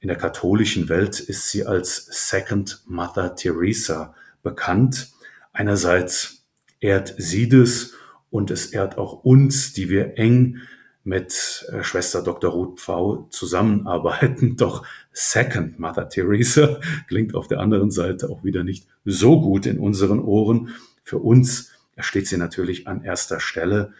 In 0.00 0.08
der 0.08 0.16
katholischen 0.16 0.88
Welt 0.88 1.20
ist 1.20 1.50
sie 1.50 1.66
als 1.66 2.06
Second 2.28 2.82
Mother 2.86 3.36
Teresa 3.36 4.14
bekannt. 4.42 5.10
Einerseits 5.52 6.46
ehrt 6.80 7.14
sie 7.18 7.48
das 7.48 7.92
und 8.30 8.50
es 8.50 8.66
ehrt 8.66 8.96
auch 8.96 9.24
uns, 9.24 9.74
die 9.74 9.90
wir 9.90 10.16
eng 10.16 10.56
mit 11.04 11.66
äh, 11.70 11.82
Schwester 11.82 12.22
Dr. 12.22 12.50
Ruth 12.50 12.80
Pfau 12.80 13.28
zusammenarbeiten. 13.30 14.56
Doch 14.56 14.86
Second 15.12 15.78
Mother 15.78 16.08
Teresa 16.08 16.80
klingt 17.08 17.34
auf 17.34 17.48
der 17.48 17.60
anderen 17.60 17.90
Seite 17.90 18.30
auch 18.30 18.44
wieder 18.44 18.64
nicht 18.64 18.86
so 19.04 19.40
gut 19.40 19.66
in 19.66 19.78
unseren 19.78 20.20
Ohren. 20.20 20.70
Für 21.02 21.18
uns 21.18 21.72
da 22.00 22.04
steht 22.04 22.26
sie 22.26 22.38
natürlich 22.38 22.88
an 22.88 23.04
erster 23.04 23.40
Stelle. 23.40 23.92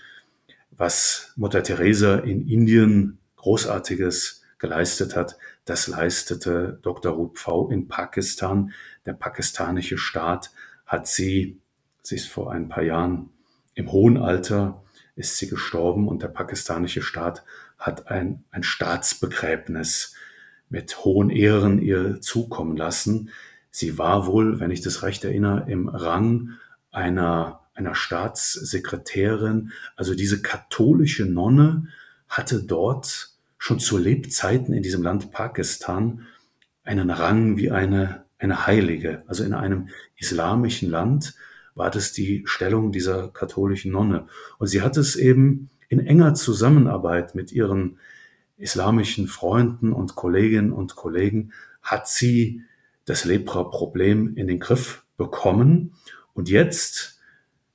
Was 0.70 1.34
Mutter 1.36 1.62
Teresa 1.62 2.16
in 2.16 2.48
Indien 2.48 3.18
Großartiges 3.36 4.40
geleistet 4.56 5.14
hat, 5.16 5.36
das 5.66 5.86
leistete 5.86 6.78
Dr. 6.80 7.12
Ruth 7.12 7.36
Pfau 7.36 7.68
in 7.68 7.88
Pakistan. 7.88 8.72
Der 9.04 9.12
pakistanische 9.12 9.98
Staat 9.98 10.50
hat 10.86 11.08
sie, 11.08 11.60
sie 12.00 12.14
ist 12.14 12.28
vor 12.28 12.50
ein 12.50 12.70
paar 12.70 12.84
Jahren 12.84 13.28
im 13.74 13.92
hohen 13.92 14.16
Alter, 14.16 14.82
ist 15.14 15.36
sie 15.36 15.48
gestorben 15.48 16.08
und 16.08 16.22
der 16.22 16.28
pakistanische 16.28 17.02
Staat 17.02 17.44
hat 17.76 18.08
ein, 18.08 18.44
ein 18.50 18.62
Staatsbegräbnis 18.62 20.14
mit 20.70 21.04
hohen 21.04 21.28
Ehren 21.28 21.78
ihr 21.82 22.22
zukommen 22.22 22.78
lassen. 22.78 23.28
Sie 23.70 23.98
war 23.98 24.26
wohl, 24.26 24.58
wenn 24.58 24.70
ich 24.70 24.80
das 24.80 25.02
recht 25.02 25.22
erinnere, 25.22 25.70
im 25.70 25.90
Rang 25.90 26.52
einer 26.90 27.59
einer 27.80 27.94
Staatssekretärin. 27.94 29.72
Also 29.96 30.14
diese 30.14 30.42
katholische 30.42 31.24
Nonne 31.24 31.88
hatte 32.28 32.62
dort 32.62 33.30
schon 33.58 33.80
zu 33.80 33.98
Lebzeiten 33.98 34.72
in 34.72 34.82
diesem 34.82 35.02
Land 35.02 35.32
Pakistan 35.32 36.26
einen 36.84 37.10
Rang 37.10 37.56
wie 37.56 37.70
eine, 37.70 38.24
eine 38.38 38.66
Heilige. 38.66 39.22
Also 39.26 39.44
in 39.44 39.54
einem 39.54 39.88
islamischen 40.16 40.90
Land 40.90 41.34
war 41.74 41.90
das 41.90 42.12
die 42.12 42.42
Stellung 42.46 42.92
dieser 42.92 43.28
katholischen 43.28 43.92
Nonne. 43.92 44.26
Und 44.58 44.68
sie 44.68 44.82
hat 44.82 44.96
es 44.96 45.16
eben 45.16 45.70
in 45.88 46.00
enger 46.06 46.34
Zusammenarbeit 46.34 47.34
mit 47.34 47.52
ihren 47.52 47.98
islamischen 48.56 49.26
Freunden 49.26 49.92
und 49.92 50.14
Kolleginnen 50.14 50.72
und 50.72 50.94
Kollegen, 50.94 51.52
hat 51.82 52.08
sie 52.08 52.62
das 53.06 53.24
Lepra-Problem 53.24 54.36
in 54.36 54.46
den 54.46 54.60
Griff 54.60 55.04
bekommen. 55.16 55.94
Und 56.34 56.48
jetzt, 56.48 57.19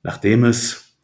nachdem 0.06 0.44
es 0.44 0.94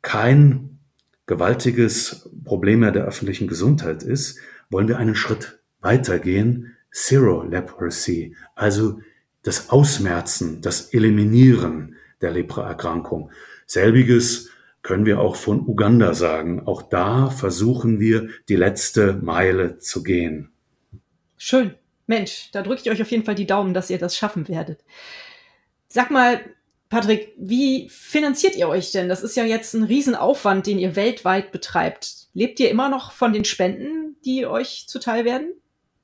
kein 0.00 0.78
gewaltiges 1.26 2.30
Problem 2.42 2.80
mehr 2.80 2.90
der 2.90 3.04
öffentlichen 3.04 3.48
Gesundheit 3.48 4.02
ist, 4.02 4.38
wollen 4.70 4.88
wir 4.88 4.96
einen 4.96 5.14
Schritt 5.14 5.60
weitergehen, 5.80 6.74
Zero 6.90 7.42
Leprosy, 7.42 8.34
also 8.54 8.98
das 9.42 9.68
Ausmerzen, 9.68 10.62
das 10.62 10.94
Eliminieren 10.94 11.96
der 12.22 12.30
Lepraerkrankung. 12.30 13.30
Selbiges 13.66 14.48
können 14.80 15.04
wir 15.04 15.20
auch 15.20 15.36
von 15.36 15.60
Uganda 15.60 16.14
sagen. 16.14 16.66
Auch 16.66 16.80
da 16.80 17.28
versuchen 17.28 18.00
wir, 18.00 18.30
die 18.48 18.56
letzte 18.56 19.12
Meile 19.12 19.76
zu 19.76 20.02
gehen. 20.02 20.50
Schön. 21.36 21.74
Mensch, 22.06 22.50
da 22.52 22.62
drücke 22.62 22.80
ich 22.82 22.90
euch 22.90 23.02
auf 23.02 23.10
jeden 23.10 23.24
Fall 23.24 23.34
die 23.34 23.46
Daumen, 23.46 23.74
dass 23.74 23.90
ihr 23.90 23.98
das 23.98 24.16
schaffen 24.16 24.48
werdet. 24.48 24.82
Sag 25.88 26.10
mal, 26.10 26.40
Patrick, 26.88 27.34
wie 27.36 27.88
finanziert 27.88 28.54
ihr 28.56 28.68
euch 28.68 28.92
denn? 28.92 29.08
Das 29.08 29.22
ist 29.22 29.36
ja 29.36 29.44
jetzt 29.44 29.74
ein 29.74 29.82
Riesenaufwand, 29.82 30.66
den 30.66 30.78
ihr 30.78 30.94
weltweit 30.94 31.50
betreibt. 31.50 32.28
Lebt 32.32 32.60
ihr 32.60 32.70
immer 32.70 32.88
noch 32.88 33.12
von 33.12 33.32
den 33.32 33.44
Spenden, 33.44 34.16
die 34.24 34.46
euch 34.46 34.84
zuteil 34.86 35.24
werden? 35.24 35.52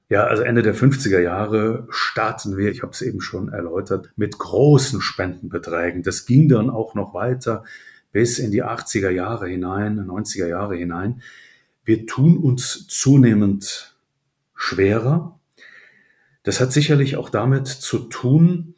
Ja, 0.09 0.25
also 0.25 0.43
Ende 0.43 0.62
der 0.62 0.75
50er 0.75 1.21
Jahre 1.21 1.87
starten 1.89 2.57
wir, 2.57 2.71
ich 2.71 2.83
habe 2.83 2.93
es 2.93 3.01
eben 3.01 3.21
schon 3.21 3.49
erläutert, 3.49 4.11
mit 4.17 4.39
großen 4.39 5.01
Spendenbeträgen. 5.01 6.03
Das 6.03 6.27
ging 6.27 6.49
dann 6.49 6.69
auch 6.69 6.95
noch 6.95 7.15
weiter 7.15 7.65
bis 8.11 8.39
in 8.39 8.51
die 8.51 8.62
80er 8.62 9.09
Jahre 9.09 9.49
hinein, 9.49 9.99
90er 9.99 10.49
Jahre 10.49 10.77
hinein. 10.77 11.23
Wir 11.85 12.07
tun 12.07 12.37
uns 12.37 12.87
zunehmend 12.89 13.97
schwerer. 14.55 15.39
Das 16.43 16.61
hat 16.61 16.73
sicherlich 16.73 17.17
auch 17.17 17.31
damit 17.31 17.69
zu 17.69 18.01
tun, 18.01 18.75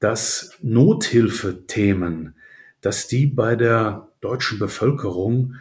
dass 0.00 0.52
Nothilfethemen, 0.62 2.34
dass 2.80 3.08
die 3.08 3.26
bei 3.26 3.56
der 3.56 4.08
deutschen 4.20 4.58
Bevölkerung 4.58 5.54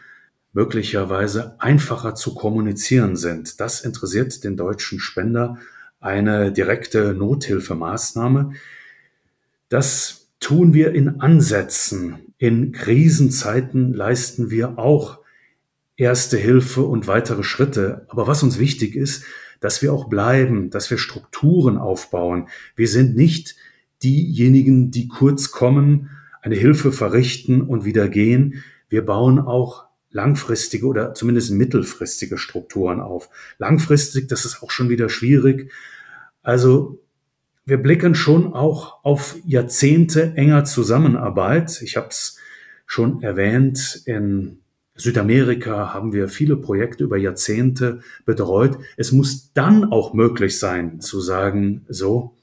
möglicherweise 0.53 1.55
einfacher 1.59 2.15
zu 2.15 2.33
kommunizieren 2.33 3.15
sind. 3.15 3.59
Das 3.59 3.81
interessiert 3.81 4.43
den 4.43 4.57
deutschen 4.57 4.99
Spender 4.99 5.57
eine 5.99 6.51
direkte 6.51 7.13
Nothilfemaßnahme. 7.13 8.53
Das 9.69 10.27
tun 10.39 10.73
wir 10.73 10.93
in 10.93 11.21
Ansätzen. 11.21 12.33
In 12.37 12.71
Krisenzeiten 12.71 13.93
leisten 13.93 14.49
wir 14.49 14.77
auch 14.77 15.19
erste 15.95 16.37
Hilfe 16.37 16.83
und 16.83 17.07
weitere 17.07 17.43
Schritte. 17.43 18.05
Aber 18.09 18.27
was 18.27 18.43
uns 18.43 18.59
wichtig 18.59 18.95
ist, 18.95 19.23
dass 19.59 19.81
wir 19.81 19.91
auch 19.91 20.07
bleiben, 20.07 20.69
dass 20.69 20.91
wir 20.91 20.99
Strukturen 20.99 21.77
aufbauen. 21.77 22.47
Wir 22.75 22.87
sind 22.87 23.15
nicht 23.15 23.55
diejenigen, 24.03 24.91
die 24.91 25.07
kurz 25.07 25.51
kommen, 25.51 26.09
eine 26.41 26.55
Hilfe 26.55 26.91
verrichten 26.91 27.61
und 27.61 27.85
wieder 27.85 28.09
gehen. 28.09 28.63
Wir 28.89 29.05
bauen 29.05 29.39
auch 29.39 29.85
langfristige 30.11 30.85
oder 30.85 31.13
zumindest 31.13 31.51
mittelfristige 31.51 32.37
Strukturen 32.37 33.01
auf. 33.01 33.29
Langfristig, 33.57 34.27
das 34.27 34.45
ist 34.45 34.63
auch 34.63 34.71
schon 34.71 34.89
wieder 34.89 35.09
schwierig. 35.09 35.71
Also 36.41 36.99
wir 37.65 37.77
blicken 37.77 38.15
schon 38.15 38.53
auch 38.53 39.03
auf 39.03 39.35
Jahrzehnte 39.45 40.33
enger 40.35 40.63
Zusammenarbeit. 40.63 41.81
Ich 41.81 41.97
habe 41.97 42.07
es 42.09 42.37
schon 42.85 43.21
erwähnt, 43.21 44.03
in 44.05 44.59
Südamerika 44.95 45.93
haben 45.93 46.13
wir 46.13 46.29
viele 46.29 46.55
Projekte 46.55 47.03
über 47.03 47.17
Jahrzehnte 47.17 47.99
betreut. 48.25 48.77
Es 48.95 49.11
muss 49.11 49.51
dann 49.53 49.91
auch 49.91 50.13
möglich 50.13 50.57
sein 50.57 51.01
zu 51.01 51.19
sagen, 51.19 51.85
so, 51.89 52.36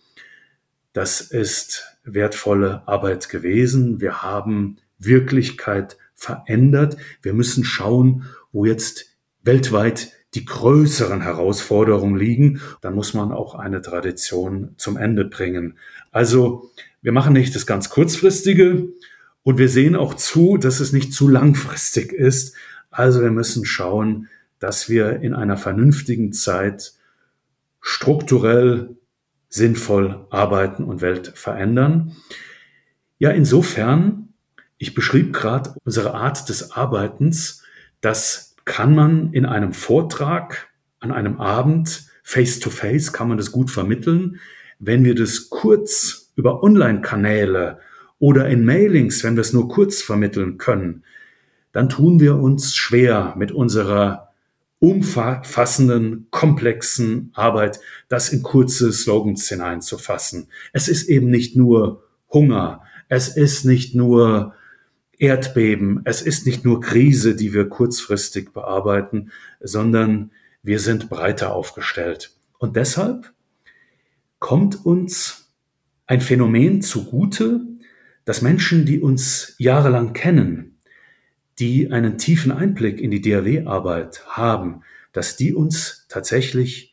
das 0.95 1.21
ist 1.21 1.99
wertvolle 2.05 2.87
Arbeit 2.87 3.29
gewesen. 3.29 4.01
Wir 4.01 4.23
haben 4.23 4.79
Wirklichkeit 4.99 5.99
verändert. 6.15 6.97
Wir 7.21 7.35
müssen 7.35 7.65
schauen, 7.65 8.25
wo 8.53 8.65
jetzt 8.65 9.07
weltweit 9.43 10.13
die 10.35 10.45
größeren 10.45 11.21
Herausforderungen 11.21 12.17
liegen. 12.17 12.61
Dann 12.81 12.95
muss 12.95 13.13
man 13.13 13.33
auch 13.33 13.57
eine 13.57 13.83
Tradition 13.83 14.75
zum 14.77 14.97
Ende 14.97 15.25
bringen. 15.25 15.79
Also 16.13 16.71
wir 17.03 17.13
machen 17.13 17.33
nicht 17.33 17.55
das 17.57 17.67
ganz 17.67 17.91
kurzfristige 17.91 18.89
und 19.43 19.59
wir 19.59 19.69
sehen 19.69 19.97
auch 19.97 20.15
zu, 20.15 20.59
dass 20.59 20.79
es 20.79 20.93
nicht 20.93 21.13
zu 21.13 21.29
langfristig 21.29 22.13
ist. 22.13 22.55
Also 22.91 23.21
wir 23.21 23.33
müssen 23.33 23.65
schauen, 23.65 24.29
dass 24.61 24.89
wir 24.89 25.21
in 25.21 25.35
einer 25.35 25.57
vernünftigen 25.57 26.33
Zeit 26.33 26.93
strukturell 27.81 28.97
sinnvoll 29.55 30.27
arbeiten 30.31 30.83
und 30.83 31.01
Welt 31.01 31.33
verändern. 31.37 32.17
Ja, 33.19 33.31
insofern, 33.31 34.31
ich 34.79 34.95
beschrieb 34.95 35.33
gerade 35.33 35.77
unsere 35.85 36.15
Art 36.15 36.49
des 36.49 36.73
Arbeitens, 36.73 37.63
das 38.01 38.57
kann 38.65 38.97
man 38.97 39.33
in 39.33 39.47
einem 39.47 39.73
Vortrag 39.73 40.69
an 40.99 41.13
einem 41.13 41.41
Abend 41.41 42.09
face 42.25 42.59
to 42.59 42.69
face 42.69 43.13
kann 43.13 43.29
man 43.29 43.37
das 43.39 43.53
gut 43.53 43.71
vermitteln. 43.71 44.41
Wenn 44.81 45.05
wir 45.05 45.15
das 45.15 45.51
kurz 45.51 46.33
über 46.35 46.65
Online-Kanäle 46.65 47.79
oder 48.19 48.49
in 48.49 48.65
Mailings, 48.65 49.23
wenn 49.23 49.37
wir 49.37 49.43
es 49.43 49.53
nur 49.53 49.69
kurz 49.69 50.03
vermitteln 50.03 50.59
können, 50.59 51.05
dann 51.71 51.89
tun 51.89 52.19
wir 52.19 52.37
uns 52.37 52.75
schwer 52.75 53.35
mit 53.37 53.53
unserer 53.53 54.34
umfassenden, 54.85 56.27
komplexen 56.31 57.31
Arbeit, 57.33 57.81
das 58.09 58.29
in 58.29 58.43
kurze 58.43 58.93
Slogans 58.93 59.49
hineinzufassen. 59.49 60.49
Es 60.73 60.89
ist 60.89 61.09
eben 61.09 61.31
nicht 61.31 61.57
nur 61.57 62.05
Hunger, 62.31 62.83
es 63.09 63.29
ist 63.29 63.65
nicht 63.65 63.95
nur 63.95 64.55
Erdbeben, 65.19 66.03
es 66.05 66.21
ist 66.21 66.45
nicht 66.45 66.65
nur 66.65 66.81
Krise, 66.81 67.35
die 67.35 67.55
wir 67.55 67.69
kurzfristig 67.69 68.53
bearbeiten, 68.53 69.31
sondern 69.61 70.33
wir 70.63 70.79
sind 70.81 71.09
breiter 71.09 71.55
aufgestellt. 71.55 72.33
Und 72.59 72.77
deshalb 72.77 73.33
kommt 74.39 74.85
uns 74.85 75.51
ein 76.07 76.21
Phänomen 76.21 76.83
zugute, 76.83 77.61
dass 78.27 78.43
Menschen, 78.43 78.85
die 78.85 79.01
uns 79.01 79.55
jahrelang 79.59 80.13
kennen, 80.13 80.74
die 81.59 81.93
einen 81.93 82.19
tiefen 82.19 82.53
Einblick 82.53 83.01
in 83.01 83.11
die 83.11 83.21
DAW-Arbeit 83.21 84.27
haben, 84.29 84.83
dass 85.13 85.37
die 85.37 85.55
uns 85.55 86.07
tatsächlich 86.09 86.93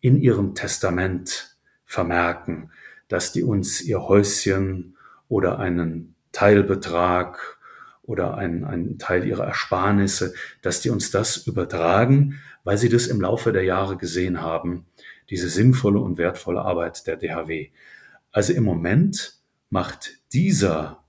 in 0.00 0.20
ihrem 0.20 0.54
Testament 0.54 1.56
vermerken, 1.86 2.70
dass 3.08 3.32
die 3.32 3.42
uns 3.42 3.80
ihr 3.80 4.02
Häuschen 4.02 4.96
oder 5.28 5.58
einen 5.58 6.14
Teilbetrag 6.32 7.58
oder 8.02 8.36
einen, 8.36 8.64
einen 8.64 8.98
Teil 8.98 9.26
ihrer 9.26 9.46
Ersparnisse, 9.46 10.34
dass 10.60 10.80
die 10.80 10.90
uns 10.90 11.10
das 11.10 11.38
übertragen, 11.46 12.40
weil 12.64 12.76
sie 12.76 12.88
das 12.88 13.06
im 13.06 13.20
Laufe 13.20 13.52
der 13.52 13.64
Jahre 13.64 13.96
gesehen 13.96 14.42
haben, 14.42 14.86
diese 15.30 15.48
sinnvolle 15.48 16.00
und 16.00 16.18
wertvolle 16.18 16.62
Arbeit 16.62 17.06
der 17.06 17.16
DHW. 17.16 17.70
Also 18.30 18.52
im 18.52 18.64
Moment 18.64 19.38
macht 19.70 20.18
dieser 20.32 21.03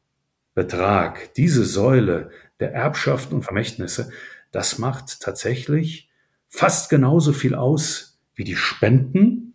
Betrag, 0.56 1.34
diese 1.36 1.66
Säule 1.66 2.32
der 2.60 2.74
Erbschaften 2.74 3.36
und 3.36 3.44
Vermächtnisse, 3.44 4.10
das 4.52 4.80
macht 4.80 5.20
tatsächlich 5.22 6.10
fast 6.48 6.90
genauso 6.90 7.34
viel 7.34 7.54
aus 7.54 8.18
wie 8.34 8.46
die 8.46 8.56
Spenden. 8.56 9.54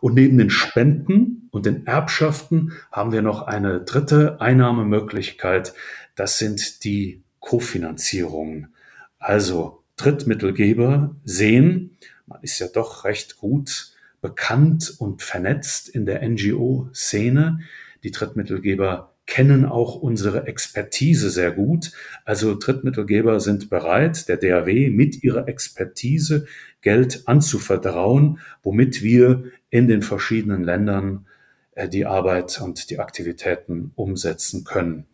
Und 0.00 0.14
neben 0.14 0.36
den 0.36 0.50
Spenden 0.50 1.48
und 1.52 1.64
den 1.64 1.86
Erbschaften 1.86 2.72
haben 2.90 3.12
wir 3.12 3.22
noch 3.22 3.42
eine 3.42 3.80
dritte 3.80 4.40
Einnahmemöglichkeit. 4.40 5.74
Das 6.14 6.38
sind 6.38 6.84
die 6.84 7.22
Kofinanzierungen. 7.40 8.74
Also 9.18 9.82
Drittmittelgeber 9.96 11.14
sehen, 11.24 11.96
man 12.26 12.42
ist 12.42 12.58
ja 12.58 12.66
doch 12.66 13.04
recht 13.04 13.38
gut 13.38 13.92
bekannt 14.20 14.94
und 14.98 15.22
vernetzt 15.22 15.88
in 15.88 16.06
der 16.06 16.28
NGO-Szene. 16.28 17.60
Die 18.02 18.10
Drittmittelgeber 18.10 19.11
kennen 19.26 19.64
auch 19.64 19.94
unsere 19.94 20.46
Expertise 20.46 21.30
sehr 21.30 21.52
gut. 21.52 21.92
Also 22.24 22.54
Drittmittelgeber 22.54 23.40
sind 23.40 23.70
bereit, 23.70 24.28
der 24.28 24.36
DAW 24.36 24.90
mit 24.90 25.22
ihrer 25.22 25.48
Expertise 25.48 26.46
Geld 26.80 27.22
anzuvertrauen, 27.26 28.40
womit 28.62 29.02
wir 29.02 29.44
in 29.70 29.86
den 29.86 30.02
verschiedenen 30.02 30.64
Ländern 30.64 31.26
äh, 31.72 31.88
die 31.88 32.06
Arbeit 32.06 32.60
und 32.60 32.90
die 32.90 32.98
Aktivitäten 32.98 33.92
umsetzen 33.94 34.64
können. 34.64 35.06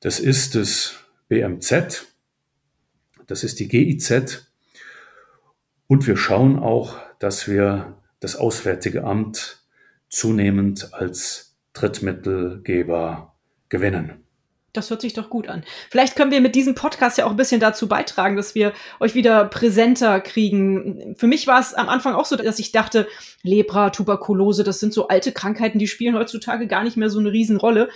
Das 0.00 0.20
ist 0.20 0.54
das 0.54 0.96
BMZ, 1.28 2.06
das 3.26 3.42
ist 3.42 3.58
die 3.58 3.68
GIZ 3.68 4.46
und 5.86 6.06
wir 6.06 6.16
schauen 6.16 6.58
auch, 6.58 6.98
dass 7.18 7.48
wir 7.48 7.96
das 8.20 8.36
Auswärtige 8.36 9.04
Amt 9.04 9.62
zunehmend 10.08 10.92
als 10.92 11.53
Drittmittelgeber 11.74 13.34
gewinnen. 13.68 14.24
Das 14.74 14.90
hört 14.90 15.02
sich 15.02 15.12
doch 15.12 15.30
gut 15.30 15.48
an. 15.48 15.62
Vielleicht 15.88 16.16
können 16.16 16.32
wir 16.32 16.40
mit 16.40 16.56
diesem 16.56 16.74
Podcast 16.74 17.16
ja 17.16 17.26
auch 17.26 17.30
ein 17.30 17.36
bisschen 17.36 17.60
dazu 17.60 17.86
beitragen, 17.86 18.34
dass 18.34 18.56
wir 18.56 18.72
euch 18.98 19.14
wieder 19.14 19.44
präsenter 19.44 20.20
kriegen. 20.20 21.14
Für 21.16 21.28
mich 21.28 21.46
war 21.46 21.60
es 21.60 21.74
am 21.74 21.88
Anfang 21.88 22.14
auch 22.14 22.24
so, 22.24 22.34
dass 22.34 22.58
ich 22.58 22.72
dachte, 22.72 23.06
Lepra, 23.42 23.90
Tuberkulose, 23.90 24.64
das 24.64 24.80
sind 24.80 24.92
so 24.92 25.06
alte 25.06 25.30
Krankheiten, 25.30 25.78
die 25.78 25.86
spielen 25.86 26.16
heutzutage 26.16 26.66
gar 26.66 26.82
nicht 26.82 26.96
mehr 26.96 27.08
so 27.08 27.20
eine 27.20 27.30
Riesenrolle. 27.30 27.88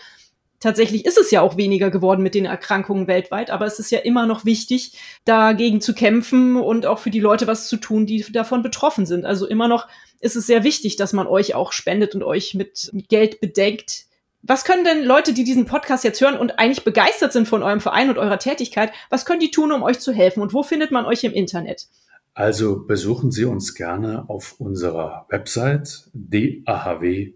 Tatsächlich 0.60 1.04
ist 1.04 1.18
es 1.18 1.30
ja 1.30 1.40
auch 1.40 1.56
weniger 1.56 1.90
geworden 1.90 2.22
mit 2.22 2.34
den 2.34 2.44
Erkrankungen 2.44 3.06
weltweit, 3.06 3.50
aber 3.50 3.66
es 3.66 3.78
ist 3.78 3.92
ja 3.92 4.00
immer 4.00 4.26
noch 4.26 4.44
wichtig, 4.44 4.92
dagegen 5.24 5.80
zu 5.80 5.94
kämpfen 5.94 6.56
und 6.56 6.84
auch 6.84 6.98
für 6.98 7.10
die 7.10 7.20
Leute 7.20 7.46
was 7.46 7.68
zu 7.68 7.76
tun, 7.76 8.06
die 8.06 8.24
davon 8.32 8.62
betroffen 8.62 9.06
sind. 9.06 9.24
Also 9.24 9.46
immer 9.46 9.68
noch 9.68 9.86
ist 10.20 10.34
es 10.34 10.46
sehr 10.46 10.64
wichtig, 10.64 10.96
dass 10.96 11.12
man 11.12 11.28
euch 11.28 11.54
auch 11.54 11.70
spendet 11.72 12.16
und 12.16 12.24
euch 12.24 12.54
mit 12.54 12.90
Geld 13.08 13.40
bedenkt, 13.40 14.08
was 14.42 14.64
können 14.64 14.84
denn 14.84 15.04
Leute, 15.04 15.32
die 15.32 15.44
diesen 15.44 15.66
Podcast 15.66 16.04
jetzt 16.04 16.20
hören 16.20 16.38
und 16.38 16.58
eigentlich 16.58 16.84
begeistert 16.84 17.32
sind 17.32 17.48
von 17.48 17.62
eurem 17.62 17.80
Verein 17.80 18.08
und 18.08 18.18
eurer 18.18 18.38
Tätigkeit, 18.38 18.92
was 19.10 19.26
können 19.26 19.40
die 19.40 19.50
tun, 19.50 19.72
um 19.72 19.82
euch 19.82 19.98
zu 19.98 20.12
helfen? 20.12 20.42
Und 20.42 20.54
wo 20.54 20.62
findet 20.62 20.92
man 20.92 21.06
euch 21.06 21.24
im 21.24 21.32
Internet? 21.32 21.88
Also 22.34 22.84
besuchen 22.84 23.32
Sie 23.32 23.44
uns 23.44 23.74
gerne 23.74 24.28
auf 24.28 24.54
unserer 24.58 25.26
Website 25.28 26.08
dahw.de. 26.12 27.32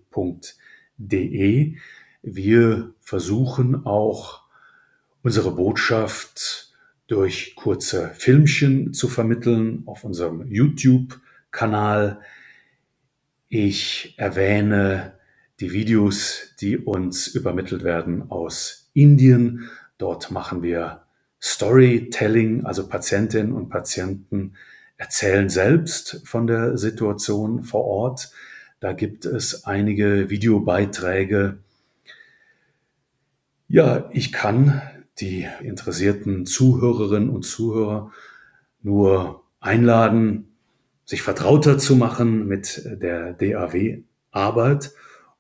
Wir 2.23 2.95
versuchen 3.01 3.85
auch 3.85 4.43
unsere 5.23 5.53
Botschaft 5.53 6.73
durch 7.09 7.55
kurze 7.57 8.13
Filmchen 8.15 8.95
zu 8.95 9.09
vermitteln 9.09 9.83
auf 9.87 10.05
unserem 10.05 10.47
YouTube-Kanal. 10.47 12.21
Ich 13.49 14.15
erwähne 14.17 15.15
die 15.61 15.73
Videos, 15.73 16.55
die 16.61 16.79
uns 16.79 17.27
übermittelt 17.27 17.85
werden 17.85 18.31
aus 18.31 18.91
Indien. 18.95 19.69
Dort 19.99 20.31
machen 20.31 20.63
wir 20.63 21.03
Storytelling, 21.41 22.65
also 22.65 22.89
Patientinnen 22.89 23.53
und 23.53 23.69
Patienten 23.69 24.55
erzählen 24.97 25.49
selbst 25.49 26.23
von 26.25 26.47
der 26.47 26.79
Situation 26.79 27.65
vor 27.65 27.85
Ort. 27.85 28.31
Da 28.79 28.93
gibt 28.93 29.25
es 29.25 29.65
einige 29.65 30.31
Videobeiträge. 30.31 31.59
Ja, 33.73 34.11
ich 34.13 34.33
kann 34.33 34.83
die 35.19 35.49
interessierten 35.63 36.45
Zuhörerinnen 36.45 37.31
und 37.31 37.45
Zuhörer 37.45 38.13
nur 38.83 39.45
einladen, 39.61 40.49
sich 41.07 41.23
vertrauter 41.23 41.79
zu 41.79 41.97
machen 41.97 42.47
mit 42.47 42.83
der 42.85 43.33
DAW-Arbeit 43.33 44.93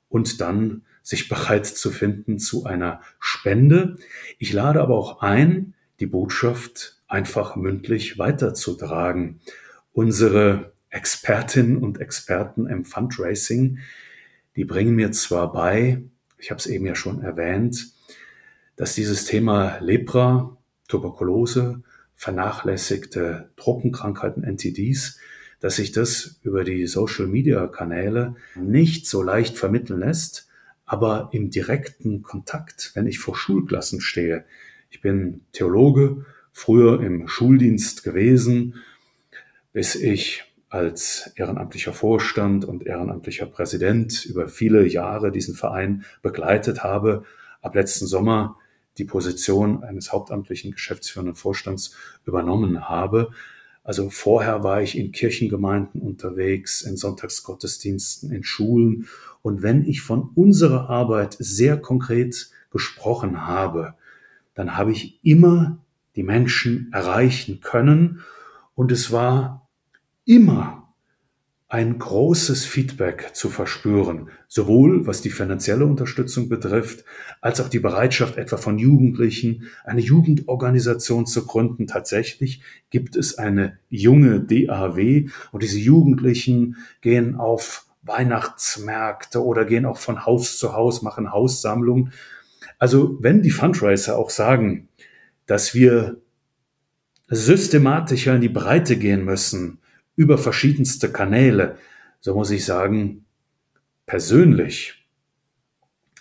und 0.08 0.40
dann 0.40 0.80
sich 1.02 1.28
bereit 1.28 1.66
zu 1.66 1.90
finden 1.90 2.38
zu 2.38 2.64
einer 2.64 3.02
Spende. 3.20 3.98
Ich 4.38 4.54
lade 4.54 4.80
aber 4.80 4.96
auch 4.96 5.20
ein, 5.20 5.74
die 6.00 6.06
Botschaft 6.06 7.02
einfach 7.08 7.54
mündlich 7.54 8.18
weiterzutragen. 8.18 9.40
Unsere 9.92 10.72
Expertinnen 10.88 11.76
und 11.76 12.00
Experten 12.00 12.66
im 12.66 12.86
Fundraising, 12.86 13.80
die 14.56 14.64
bringen 14.64 14.94
mir 14.94 15.12
zwar 15.12 15.52
bei, 15.52 16.00
ich 16.38 16.50
habe 16.50 16.60
es 16.60 16.66
eben 16.66 16.86
ja 16.86 16.94
schon 16.94 17.20
erwähnt, 17.20 17.92
dass 18.76 18.94
dieses 18.94 19.24
Thema 19.24 19.78
Lepra, 19.80 20.56
Tuberkulose, 20.88 21.82
vernachlässigte 22.14 23.50
Trockenkrankheiten, 23.56 24.44
NTDs, 24.44 25.18
dass 25.60 25.76
sich 25.76 25.92
das 25.92 26.40
über 26.42 26.64
die 26.64 26.86
Social-Media-Kanäle 26.86 28.36
nicht 28.56 29.06
so 29.06 29.22
leicht 29.22 29.56
vermitteln 29.56 30.00
lässt, 30.00 30.48
aber 30.84 31.30
im 31.32 31.50
direkten 31.50 32.22
Kontakt, 32.22 32.92
wenn 32.94 33.06
ich 33.06 33.18
vor 33.18 33.36
Schulklassen 33.36 34.00
stehe. 34.00 34.44
Ich 34.90 35.00
bin 35.00 35.42
Theologe, 35.52 36.24
früher 36.52 37.00
im 37.00 37.28
Schuldienst 37.28 38.02
gewesen, 38.02 38.74
bis 39.72 39.94
ich 39.94 40.44
als 40.68 41.32
ehrenamtlicher 41.36 41.92
Vorstand 41.92 42.64
und 42.64 42.86
ehrenamtlicher 42.86 43.46
Präsident 43.46 44.24
über 44.24 44.48
viele 44.48 44.86
Jahre 44.86 45.30
diesen 45.30 45.54
Verein 45.54 46.04
begleitet 46.22 46.82
habe, 46.82 47.24
ab 47.60 47.74
letzten 47.74 48.06
Sommer 48.06 48.58
die 48.98 49.04
Position 49.04 49.82
eines 49.82 50.12
hauptamtlichen 50.12 50.72
geschäftsführenden 50.72 51.34
Vorstands 51.34 51.94
übernommen 52.24 52.88
habe, 52.88 53.30
also 53.84 54.10
vorher 54.10 54.62
war 54.62 54.80
ich 54.80 54.96
in 54.96 55.10
Kirchengemeinden 55.10 56.00
unterwegs, 56.00 56.82
in 56.82 56.96
Sonntagsgottesdiensten, 56.96 58.30
in 58.30 58.44
Schulen. 58.44 59.08
Und 59.42 59.62
wenn 59.62 59.84
ich 59.84 60.02
von 60.02 60.30
unserer 60.34 60.88
Arbeit 60.88 61.36
sehr 61.38 61.76
konkret 61.76 62.50
gesprochen 62.70 63.44
habe, 63.44 63.94
dann 64.54 64.76
habe 64.76 64.92
ich 64.92 65.18
immer 65.24 65.78
die 66.14 66.22
Menschen 66.22 66.90
erreichen 66.92 67.60
können. 67.60 68.20
Und 68.74 68.92
es 68.92 69.10
war 69.10 69.68
immer 70.24 70.81
ein 71.72 71.98
großes 71.98 72.66
Feedback 72.66 73.30
zu 73.32 73.48
verspüren, 73.48 74.28
sowohl 74.46 75.06
was 75.06 75.22
die 75.22 75.30
finanzielle 75.30 75.86
Unterstützung 75.86 76.50
betrifft, 76.50 77.02
als 77.40 77.62
auch 77.62 77.70
die 77.70 77.78
Bereitschaft 77.78 78.36
etwa 78.36 78.58
von 78.58 78.78
Jugendlichen, 78.78 79.70
eine 79.82 80.02
Jugendorganisation 80.02 81.24
zu 81.24 81.46
gründen. 81.46 81.86
Tatsächlich 81.86 82.60
gibt 82.90 83.16
es 83.16 83.38
eine 83.38 83.78
junge 83.88 84.40
DAW 84.40 85.30
und 85.50 85.62
diese 85.62 85.78
Jugendlichen 85.78 86.76
gehen 87.00 87.36
auf 87.36 87.86
Weihnachtsmärkte 88.02 89.42
oder 89.42 89.64
gehen 89.64 89.86
auch 89.86 89.96
von 89.96 90.26
Haus 90.26 90.58
zu 90.58 90.74
Haus, 90.74 91.00
machen 91.00 91.32
Haussammlungen. 91.32 92.12
Also 92.78 93.16
wenn 93.22 93.40
die 93.40 93.50
Fundraiser 93.50 94.18
auch 94.18 94.28
sagen, 94.28 94.88
dass 95.46 95.74
wir 95.74 96.20
systematischer 97.28 98.34
in 98.34 98.42
die 98.42 98.50
Breite 98.50 98.98
gehen 98.98 99.24
müssen, 99.24 99.78
über 100.16 100.38
verschiedenste 100.38 101.10
Kanäle, 101.10 101.76
so 102.20 102.34
muss 102.34 102.50
ich 102.50 102.64
sagen, 102.64 103.24
persönlich 104.06 105.06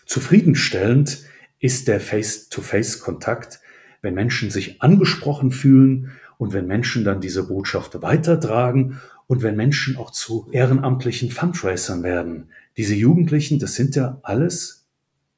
zufriedenstellend 0.05 1.23
ist 1.59 1.87
der 1.87 1.99
Face-to-Face-Kontakt, 1.99 3.61
wenn 4.01 4.13
Menschen 4.13 4.49
sich 4.49 4.81
angesprochen 4.81 5.51
fühlen 5.51 6.11
und 6.37 6.53
wenn 6.53 6.65
Menschen 6.67 7.03
dann 7.03 7.21
diese 7.21 7.47
Botschaft 7.47 8.01
weitertragen 8.01 8.99
und 9.27 9.43
wenn 9.43 9.55
Menschen 9.55 9.95
auch 9.95 10.11
zu 10.11 10.49
ehrenamtlichen 10.51 11.29
Fundraisern 11.29 12.03
werden. 12.03 12.49
Diese 12.77 12.95
Jugendlichen, 12.95 13.59
das 13.59 13.75
sind 13.75 13.95
ja 13.95 14.19
alles 14.23 14.87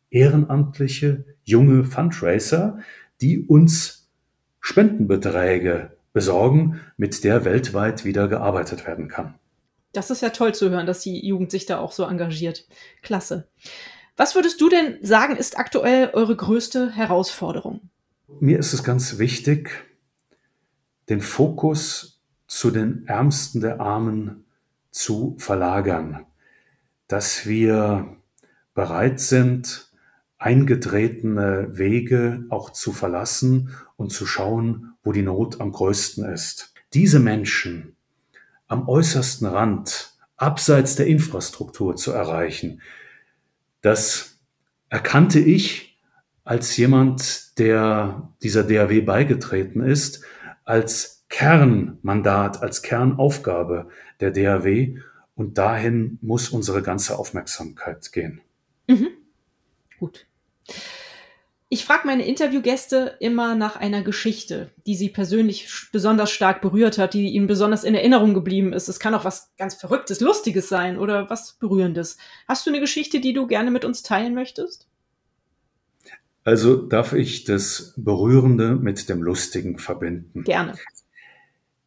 ehrenamtliche 0.10 1.26
junge 1.44 1.84
Fundraiser, 1.84 2.80
die 3.22 3.46
uns 3.46 4.10
Spendenbeträge 4.62 5.92
besorgen, 6.14 6.80
mit 6.96 7.24
der 7.24 7.44
weltweit 7.44 8.06
wieder 8.06 8.28
gearbeitet 8.28 8.88
werden 8.88 9.08
kann. 9.08 9.36
Das 9.92 10.10
ist 10.10 10.22
ja 10.22 10.30
toll 10.30 10.56
zu 10.56 10.70
hören, 10.70 10.86
dass 10.86 11.02
die 11.02 11.26
Jugend 11.26 11.52
sich 11.52 11.66
da 11.66 11.80
auch 11.80 11.92
so 11.92 12.04
engagiert. 12.04 12.66
Klasse. 13.02 13.48
Was 14.16 14.36
würdest 14.36 14.62
du 14.62 14.70
denn 14.70 14.98
sagen, 15.02 15.36
ist 15.36 15.58
aktuell 15.58 16.12
eure 16.14 16.36
größte 16.36 16.92
Herausforderung? 16.92 17.82
Mir 18.40 18.60
ist 18.60 18.74
es 18.74 18.84
ganz 18.84 19.18
wichtig, 19.18 19.70
den 21.10 21.22
Fokus 21.22 22.22
zu 22.48 22.72
den 22.72 23.08
Ärmsten 23.08 23.62
der 23.62 23.80
Armen 23.80 24.46
zu 24.92 25.36
verlagern, 25.40 26.26
dass 27.08 27.48
wir 27.48 28.18
bereit 28.74 29.20
sind, 29.20 29.92
eingetretene 30.44 31.70
Wege 31.72 32.44
auch 32.50 32.70
zu 32.72 32.92
verlassen 32.92 33.70
und 33.96 34.12
zu 34.12 34.26
schauen, 34.26 34.94
wo 35.02 35.14
die 35.14 35.22
Not 35.22 35.62
am 35.62 35.72
größten 35.72 36.26
ist. 36.26 36.74
Diese 36.94 37.22
Menschen 37.22 37.96
am 38.68 38.90
äußersten 38.90 39.48
Rand, 39.48 40.14
abseits 40.36 40.98
der 40.98 41.08
Infrastruktur 41.08 41.96
zu 41.96 42.12
erreichen, 42.12 42.82
das 43.82 44.38
erkannte 44.90 45.40
ich 45.40 45.98
als 46.44 46.76
jemand, 46.76 47.58
der 47.58 48.34
dieser 48.42 48.64
DAW 48.64 49.02
beigetreten 49.02 49.82
ist, 49.82 50.26
als 50.66 51.24
Kernmandat, 51.30 52.62
als 52.62 52.82
Kernaufgabe 52.82 53.88
der 54.20 54.32
DAW. 54.32 54.98
Und 55.36 55.58
dahin 55.58 56.20
muss 56.22 56.50
unsere 56.50 56.82
ganze 56.82 57.18
Aufmerksamkeit 57.18 58.12
gehen. 58.12 58.42
Mhm. 58.88 59.08
Gut. 60.00 60.28
Ich 61.74 61.86
frage 61.86 62.06
meine 62.06 62.24
Interviewgäste 62.28 63.18
immer 63.20 63.56
nach 63.56 63.76
einer 63.76 64.04
Geschichte, 64.04 64.70
die 64.86 64.96
sie 64.96 65.10
persönlich 65.10 65.68
besonders 65.92 66.30
stark 66.30 66.62
berührt 66.62 67.00
hat, 67.00 67.16
die 67.16 67.30
ihnen 67.30 67.48
besonders 67.48 67.84
in 67.84 67.96
Erinnerung 67.96 68.36
geblieben 68.36 68.74
ist. 68.74 68.90
Es 68.90 69.00
kann 69.00 69.16
auch 69.16 69.26
was 69.26 69.52
ganz 69.58 69.74
Verrücktes, 69.74 70.20
Lustiges 70.20 70.70
sein 70.70 71.00
oder 71.00 71.32
was 71.32 71.54
Berührendes. 71.54 72.18
Hast 72.48 72.68
du 72.68 72.70
eine 72.70 72.80
Geschichte, 72.80 73.20
die 73.20 73.34
du 73.34 73.48
gerne 73.48 73.72
mit 73.72 73.86
uns 73.86 74.04
teilen 74.04 74.36
möchtest? 74.36 74.88
Also 76.44 76.76
darf 76.76 77.14
ich 77.14 77.44
das 77.46 77.96
Berührende 77.98 78.76
mit 78.76 79.10
dem 79.10 79.24
Lustigen 79.24 79.80
verbinden? 79.80 80.44
Gerne. 80.44 80.76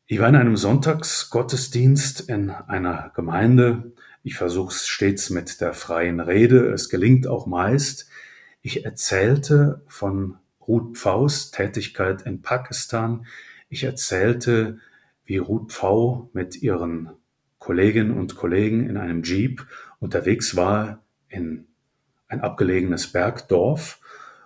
Ich 0.07 0.19
war 0.19 0.29
in 0.29 0.37
einem 0.37 0.57
Sonntagsgottesdienst 0.57 2.29
in 2.29 2.51
einer 2.51 3.12
Gemeinde. 3.15 3.93
Ich 4.25 4.35
versuche 4.35 4.73
es 4.73 4.89
stets 4.89 5.31
mit 5.31 5.61
der 5.61 5.75
freien 5.75 6.19
Rede. 6.19 6.73
Es 6.73 6.89
gelingt 6.89 7.29
auch 7.29 7.47
meist. 7.47 8.09
Ich 8.66 8.85
erzählte 8.85 9.81
von 9.87 10.38
Ruth 10.66 10.98
Pfaus 10.98 11.52
Tätigkeit 11.52 12.22
in 12.22 12.42
Pakistan. 12.42 13.24
Ich 13.68 13.85
erzählte, 13.85 14.81
wie 15.24 15.37
Ruth 15.37 15.70
Pfau 15.70 16.31
mit 16.33 16.61
ihren 16.62 17.11
Kolleginnen 17.61 18.18
und 18.18 18.35
Kollegen 18.35 18.90
in 18.90 18.96
einem 18.96 19.22
Jeep 19.22 19.64
unterwegs 20.00 20.57
war 20.57 21.05
in 21.29 21.68
ein 22.26 22.40
abgelegenes 22.40 23.12
Bergdorf 23.12 24.00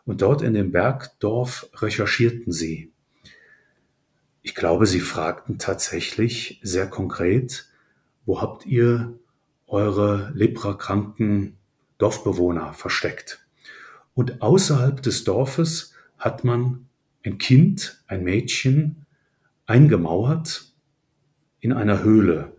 und 0.04 0.20
dort 0.20 0.42
in 0.42 0.52
dem 0.52 0.70
Bergdorf 0.70 1.70
recherchierten 1.76 2.52
sie. 2.52 2.92
Ich 4.42 4.54
glaube, 4.54 4.84
sie 4.84 5.00
fragten 5.00 5.58
tatsächlich 5.58 6.60
sehr 6.62 6.90
konkret, 6.90 7.70
wo 8.26 8.42
habt 8.42 8.66
ihr 8.66 9.18
eure 9.66 10.30
leprakranken 10.34 11.56
Dorfbewohner 11.96 12.74
versteckt? 12.74 13.46
Und 14.20 14.42
außerhalb 14.42 15.00
des 15.00 15.24
Dorfes 15.24 15.94
hat 16.18 16.44
man 16.44 16.90
ein 17.24 17.38
Kind, 17.38 18.04
ein 18.06 18.22
Mädchen 18.22 19.06
eingemauert 19.64 20.74
in 21.60 21.72
einer 21.72 22.02
Höhle. 22.02 22.54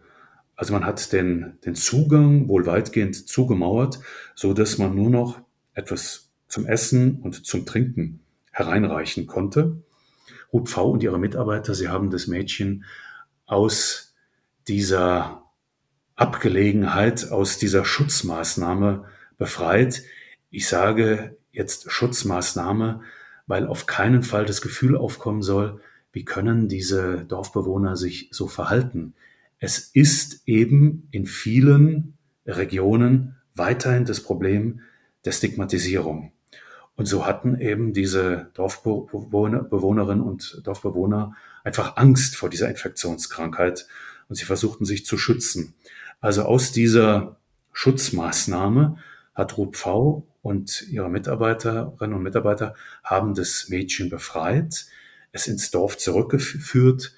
Also 0.55 0.73
man 0.73 0.87
hat 0.87 1.13
den, 1.13 1.59
den 1.63 1.75
Zugang 1.75 2.47
wohl 2.47 2.65
weitgehend 2.65 3.27
zugemauert, 3.29 3.99
so 4.33 4.55
dass 4.55 4.79
man 4.79 4.95
nur 4.95 5.11
noch 5.11 5.39
etwas 5.75 6.31
zum 6.47 6.65
Essen 6.65 7.21
und 7.21 7.45
zum 7.45 7.67
Trinken 7.67 8.21
hereinreichen 8.51 9.27
konnte. 9.27 9.83
Ruth 10.51 10.67
V. 10.67 10.89
und 10.89 11.03
ihre 11.03 11.19
Mitarbeiter, 11.19 11.75
sie 11.75 11.89
haben 11.89 12.09
das 12.09 12.25
Mädchen 12.25 12.85
aus 13.45 14.15
dieser 14.67 15.43
Abgelegenheit, 16.15 17.29
aus 17.29 17.59
dieser 17.59 17.85
Schutzmaßnahme 17.85 19.05
befreit. 19.37 20.01
Ich 20.49 20.67
sage 20.67 21.37
jetzt 21.51 21.91
Schutzmaßnahme, 21.91 23.01
weil 23.47 23.67
auf 23.67 23.85
keinen 23.85 24.23
Fall 24.23 24.45
das 24.45 24.61
Gefühl 24.61 24.95
aufkommen 24.95 25.41
soll, 25.41 25.81
wie 26.13 26.25
können 26.25 26.67
diese 26.67 27.25
Dorfbewohner 27.25 27.95
sich 27.95 28.29
so 28.31 28.47
verhalten. 28.47 29.13
Es 29.59 29.79
ist 29.79 30.41
eben 30.45 31.07
in 31.11 31.25
vielen 31.25 32.17
Regionen 32.45 33.37
weiterhin 33.55 34.05
das 34.05 34.21
Problem 34.21 34.81
der 35.25 35.31
Stigmatisierung. 35.31 36.31
Und 36.95 37.05
so 37.05 37.25
hatten 37.25 37.59
eben 37.59 37.93
diese 37.93 38.49
Dorfbewohnerinnen 38.53 40.23
und 40.23 40.61
Dorfbewohner 40.63 41.35
einfach 41.63 41.97
Angst 41.97 42.35
vor 42.35 42.49
dieser 42.49 42.69
Infektionskrankheit 42.69 43.87
und 44.29 44.35
sie 44.35 44.45
versuchten 44.45 44.85
sich 44.85 45.05
zu 45.05 45.17
schützen. 45.17 45.73
Also 46.19 46.43
aus 46.43 46.71
dieser 46.71 47.37
Schutzmaßnahme 47.71 48.97
hat 49.33 49.55
V 49.73 50.27
und 50.41 50.87
ihre 50.89 51.09
Mitarbeiterinnen 51.09 52.15
und 52.15 52.23
Mitarbeiter 52.23 52.75
haben 53.03 53.33
das 53.33 53.67
Mädchen 53.69 54.09
befreit, 54.09 54.85
es 55.31 55.47
ins 55.47 55.71
Dorf 55.71 55.97
zurückgeführt, 55.97 57.15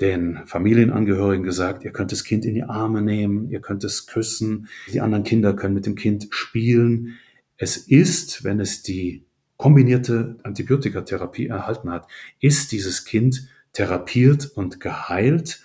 den 0.00 0.40
Familienangehörigen 0.46 1.44
gesagt, 1.44 1.84
ihr 1.84 1.92
könnt 1.92 2.10
das 2.10 2.24
Kind 2.24 2.44
in 2.44 2.54
die 2.54 2.64
Arme 2.64 3.00
nehmen, 3.00 3.48
ihr 3.50 3.60
könnt 3.60 3.84
es 3.84 4.06
küssen, 4.06 4.68
die 4.92 5.00
anderen 5.00 5.24
Kinder 5.24 5.54
können 5.54 5.74
mit 5.74 5.86
dem 5.86 5.94
Kind 5.94 6.26
spielen. 6.30 7.16
Es 7.56 7.76
ist, 7.76 8.42
wenn 8.42 8.58
es 8.58 8.82
die 8.82 9.24
kombinierte 9.56 10.36
Antibiotikatherapie 10.42 11.46
erhalten 11.46 11.90
hat, 11.90 12.08
ist 12.40 12.72
dieses 12.72 13.04
Kind 13.04 13.48
therapiert 13.72 14.46
und 14.46 14.80
geheilt 14.80 15.62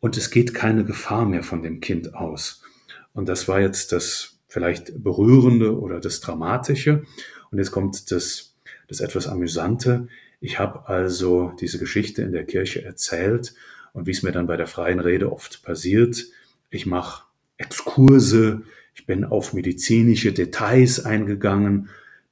und 0.00 0.16
es 0.16 0.30
geht 0.30 0.54
keine 0.54 0.84
Gefahr 0.84 1.24
mehr 1.24 1.42
von 1.42 1.62
dem 1.62 1.80
Kind 1.80 2.14
aus. 2.14 2.62
Und 3.12 3.28
das 3.28 3.46
war 3.48 3.60
jetzt 3.60 3.92
das 3.92 4.37
vielleicht 4.48 5.02
berührende 5.02 5.78
oder 5.78 6.00
das 6.00 6.20
Dramatische. 6.20 7.04
Und 7.50 7.58
jetzt 7.58 7.70
kommt 7.70 8.10
das, 8.10 8.54
das 8.88 9.00
etwas 9.00 9.28
Amüsante. 9.28 10.08
Ich 10.40 10.58
habe 10.58 10.88
also 10.88 11.52
diese 11.60 11.78
Geschichte 11.78 12.22
in 12.22 12.32
der 12.32 12.44
Kirche 12.44 12.84
erzählt 12.84 13.54
und 13.92 14.06
wie 14.06 14.12
es 14.12 14.22
mir 14.22 14.32
dann 14.32 14.46
bei 14.46 14.56
der 14.56 14.66
freien 14.66 15.00
Rede 15.00 15.32
oft 15.32 15.62
passiert, 15.62 16.24
ich 16.70 16.86
mache 16.86 17.24
Exkurse, 17.56 18.62
ich 18.94 19.06
bin 19.06 19.24
auf 19.24 19.52
medizinische 19.52 20.32
Details 20.32 21.04
eingegangen, 21.04 21.88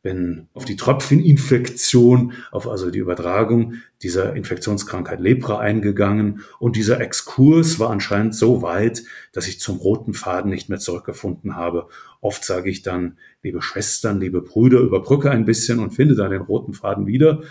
bin 0.07 0.47
auf 0.55 0.65
die 0.65 0.77
Tröpfcheninfektion, 0.77 2.35
auf 2.53 2.69
also 2.69 2.93
die 2.93 3.01
Übertragung 3.01 3.75
dieser 4.03 4.37
Infektionskrankheit 4.37 5.19
Lepra 5.19 5.59
eingegangen. 5.59 6.43
Und 6.61 6.77
dieser 6.77 7.01
Exkurs 7.01 7.81
war 7.81 7.91
anscheinend 7.91 8.37
so 8.37 8.63
weit, 8.63 9.03
dass 9.33 9.49
ich 9.49 9.59
zum 9.59 9.79
roten 9.79 10.15
Faden 10.15 10.49
nicht 10.49 10.69
mehr 10.69 10.79
zurückgefunden 10.79 11.57
habe. 11.57 11.89
Oft 12.21 12.45
sage 12.45 12.71
ich 12.71 12.83
dann, 12.83 13.19
liebe 13.43 13.61
Schwestern, 13.61 14.21
liebe 14.21 14.43
Brüder, 14.43 14.79
überbrücke 14.79 15.33
ein 15.33 15.45
bisschen 15.45 15.81
und 15.81 15.91
finde 15.91 16.15
da 16.15 16.29
den 16.29 16.43
roten 16.43 16.73
Faden 16.73 17.09
wieder. 17.09 17.43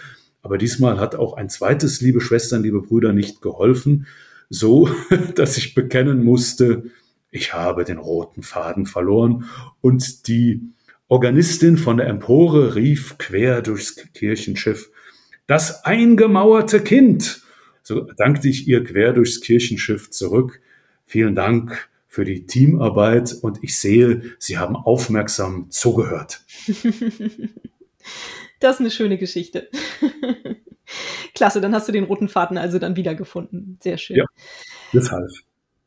Aber 0.42 0.58
diesmal 0.58 0.98
hat 0.98 1.14
auch 1.14 1.34
ein 1.34 1.50
zweites, 1.50 2.00
liebe 2.00 2.22
Schwestern, 2.22 2.64
liebe 2.64 2.82
Brüder, 2.82 3.12
nicht 3.12 3.42
geholfen, 3.42 4.08
so 4.50 4.88
dass 5.36 5.58
ich 5.58 5.76
bekennen 5.76 6.24
musste, 6.24 6.86
ich 7.32 7.54
habe 7.54 7.84
den 7.84 7.98
roten 7.98 8.44
Faden 8.44 8.86
verloren 8.86 9.44
und 9.82 10.30
die 10.30 10.62
Organistin 11.08 11.78
von 11.78 11.98
der 11.98 12.08
Empore 12.08 12.76
rief 12.76 13.18
quer 13.18 13.62
durchs 13.62 13.96
Kirchenschiff, 14.14 14.90
das 15.48 15.86
eingemauerte 15.86 16.82
Kind. 16.82 17.42
So 17.84 18.02
dankte 18.02 18.50
ich 18.50 18.68
ihr 18.68 18.84
quer 18.84 19.14
durchs 19.14 19.42
Kirchenschiff 19.42 20.10
zurück. 20.10 20.62
Vielen 21.06 21.36
Dank 21.36 21.90
für 22.08 22.26
die 22.26 22.46
Teamarbeit 22.48 23.36
und 23.42 23.64
ich 23.64 23.78
sehe, 23.78 24.22
Sie 24.40 24.58
haben 24.58 24.76
aufmerksam 24.76 25.70
zugehört. 25.70 26.42
Das 28.60 28.76
ist 28.76 28.82
eine 28.82 28.92
schöne 28.92 29.18
Geschichte. 29.18 29.70
Klasse, 31.36 31.62
dann 31.62 31.76
hast 31.76 31.88
du 31.88 31.92
den 31.92 32.06
roten 32.06 32.30
Faden 32.30 32.58
also 32.58 32.80
dann 32.80 32.96
wiedergefunden. 32.96 33.78
Sehr 33.82 33.98
schön. 33.98 34.18
Ja, 34.18 34.26
das 34.94 35.12
half. 35.12 35.32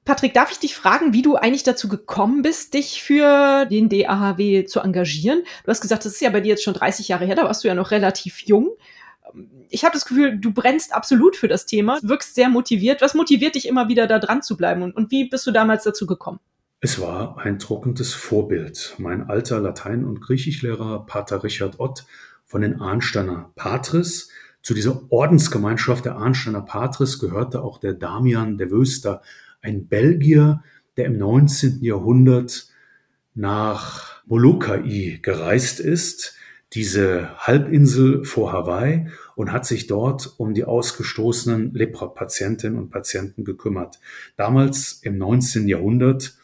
Patrick, 0.09 0.33
darf 0.33 0.51
ich 0.51 0.59
dich 0.59 0.75
fragen, 0.75 1.13
wie 1.13 1.21
du 1.21 1.37
eigentlich 1.37 1.65
dazu 1.65 1.87
gekommen 1.87 2.41
bist, 2.41 2.73
dich 2.73 3.03
für 3.03 3.67
den 3.67 3.91
DAHW 3.91 4.65
zu 4.65 4.81
engagieren? 4.81 5.43
Du 5.65 5.71
hast 5.71 5.83
gesagt, 5.83 6.07
das 6.07 6.15
ist 6.15 6.23
ja 6.23 6.31
bei 6.31 6.41
dir 6.41 6.49
jetzt 6.49 6.65
schon 6.65 6.73
30 6.73 7.09
Jahre 7.09 7.27
her, 7.27 7.35
da 7.35 7.45
warst 7.45 7.63
du 7.63 7.69
ja 7.69 7.75
noch 7.75 7.91
relativ 7.91 8.41
jung. 8.41 8.71
Ich 9.69 9.85
habe 9.85 9.93
das 9.93 10.07
Gefühl, 10.07 10.39
du 10.39 10.51
brennst 10.51 10.95
absolut 10.95 11.37
für 11.37 11.47
das 11.47 11.67
Thema, 11.67 11.99
wirkst 12.01 12.35
sehr 12.37 12.49
motiviert. 12.49 13.03
Was 13.03 13.13
motiviert 13.13 13.55
dich 13.55 13.69
immer 13.69 13.89
wieder 13.89 14.07
da 14.07 14.19
dran 14.19 14.41
zu 14.41 14.57
bleiben 14.57 14.81
und, 14.81 14.97
und 14.97 15.11
wie 15.11 15.29
bist 15.29 15.47
du 15.47 15.51
damals 15.51 15.85
dazu 15.85 16.07
gekommen? 16.07 16.41
Es 16.81 16.99
war 16.99 17.37
ein 17.37 17.59
trockendes 17.59 18.15
Vorbild. 18.15 18.95
Mein 18.97 19.29
alter 19.29 19.61
Latein- 19.61 20.07
und 20.07 20.23
Griechischlehrer, 20.23 21.05
Pater 21.05 21.45
Richard 21.45 21.81
Ott 21.81 22.07
von 22.47 22.63
den 22.63 22.81
Arnsteiner 22.81 23.51
Patres. 23.57 24.31
Zu 24.63 24.73
dieser 24.73 25.03
Ordensgemeinschaft 25.11 26.07
der 26.07 26.17
Arnsteiner 26.17 26.63
Patres 26.63 27.19
gehörte 27.19 27.61
auch 27.61 27.77
der 27.77 27.93
Damian 27.93 28.57
de 28.57 28.71
Wöster, 28.71 29.21
ein 29.61 29.87
Belgier, 29.89 30.63
der 30.97 31.07
im 31.07 31.19
19. 31.19 31.83
Jahrhundert 31.83 32.69
nach 33.35 34.23
Molokai 34.27 35.21
gereist 35.23 35.81
ist, 35.81 36.35
diese 36.75 37.37
Halbinsel 37.39 38.25
vor 38.25 38.53
Hawaii 38.53 39.09
und 39.37 39.53
hat 39.53 39.65
sich 39.65 39.87
dort 39.87 40.35
um 40.39 40.53
die 40.53 40.65
ausgestoßenen 40.65 41.73
Lepra-Patientinnen 41.73 42.79
und 42.79 42.91
Patienten 42.91 43.45
gekümmert. 43.45 44.01
Damals 44.37 45.01
im 45.03 45.17
19. 45.17 45.67
Jahrhundert 45.67 46.37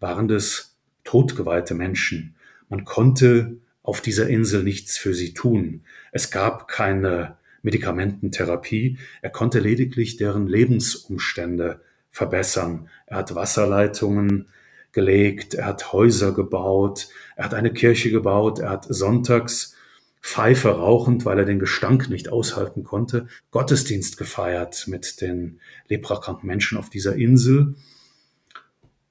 waren 0.00 0.28
das 0.28 0.76
totgeweihte 1.04 1.74
Menschen. 1.74 2.36
Man 2.68 2.84
konnte 2.84 3.56
auf 3.82 4.00
dieser 4.00 4.28
Insel 4.28 4.62
nichts 4.62 4.96
für 4.96 5.14
sie 5.14 5.34
tun. 5.34 5.82
Es 6.10 6.30
gab 6.30 6.68
keine 6.68 7.36
Medikamententherapie. 7.62 8.98
Er 9.22 9.30
konnte 9.30 9.60
lediglich 9.60 10.16
deren 10.16 10.46
Lebensumstände 10.46 11.80
verbessern. 12.16 12.88
Er 13.06 13.18
hat 13.18 13.34
Wasserleitungen 13.34 14.48
gelegt, 14.92 15.52
er 15.52 15.66
hat 15.66 15.92
Häuser 15.92 16.32
gebaut, 16.32 17.08
er 17.36 17.44
hat 17.44 17.52
eine 17.54 17.72
Kirche 17.72 18.10
gebaut, 18.10 18.58
er 18.58 18.70
hat 18.70 18.86
sonntags 18.88 19.76
Pfeife 20.22 20.70
rauchend, 20.70 21.26
weil 21.26 21.38
er 21.38 21.44
den 21.44 21.58
Gestank 21.58 22.08
nicht 22.08 22.30
aushalten 22.30 22.84
konnte, 22.84 23.28
Gottesdienst 23.50 24.16
gefeiert 24.16 24.88
mit 24.88 25.20
den 25.20 25.60
leprakranken 25.88 26.46
Menschen 26.46 26.78
auf 26.78 26.88
dieser 26.88 27.16
Insel 27.16 27.74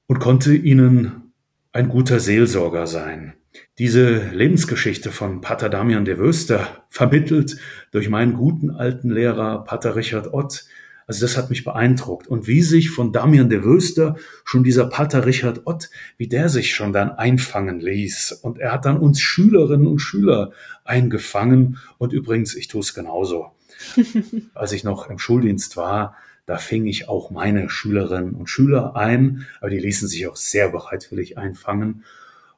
und 0.08 0.18
konnte 0.18 0.52
ihnen 0.54 1.32
ein 1.72 1.88
guter 1.88 2.18
Seelsorger 2.18 2.88
sein. 2.88 3.34
Diese 3.78 4.30
Lebensgeschichte 4.30 5.12
von 5.12 5.40
Pater 5.40 5.68
Damian 5.68 6.04
de 6.04 6.18
Wöster, 6.18 6.84
vermittelt 6.90 7.56
durch 7.92 8.08
meinen 8.08 8.34
guten 8.34 8.70
alten 8.70 9.10
Lehrer 9.10 9.62
Pater 9.64 9.94
Richard 9.94 10.34
Ott, 10.34 10.64
also 11.06 11.24
das 11.24 11.36
hat 11.36 11.50
mich 11.50 11.64
beeindruckt. 11.64 12.26
Und 12.26 12.46
wie 12.46 12.62
sich 12.62 12.90
von 12.90 13.12
Damian 13.12 13.48
de 13.48 13.64
Wöster 13.64 14.16
schon 14.44 14.64
dieser 14.64 14.86
Pater 14.86 15.24
Richard 15.24 15.62
Ott, 15.64 15.88
wie 16.16 16.26
der 16.26 16.48
sich 16.48 16.74
schon 16.74 16.92
dann 16.92 17.12
einfangen 17.12 17.80
ließ. 17.80 18.32
Und 18.42 18.58
er 18.58 18.72
hat 18.72 18.84
dann 18.84 18.98
uns 18.98 19.20
Schülerinnen 19.20 19.86
und 19.86 20.00
Schüler 20.00 20.52
eingefangen. 20.84 21.78
Und 21.98 22.12
übrigens, 22.12 22.54
ich 22.56 22.68
tue 22.68 22.80
es 22.80 22.92
genauso. 22.92 23.52
Als 24.54 24.72
ich 24.72 24.82
noch 24.82 25.08
im 25.08 25.18
Schuldienst 25.18 25.76
war, 25.76 26.16
da 26.44 26.58
fing 26.58 26.86
ich 26.86 27.08
auch 27.08 27.30
meine 27.30 27.68
Schülerinnen 27.70 28.34
und 28.34 28.48
Schüler 28.48 28.94
ein, 28.96 29.46
aber 29.60 29.70
die 29.70 29.78
ließen 29.78 30.08
sich 30.08 30.26
auch 30.28 30.36
sehr 30.36 30.70
bereitwillig 30.70 31.36
einfangen 31.38 32.04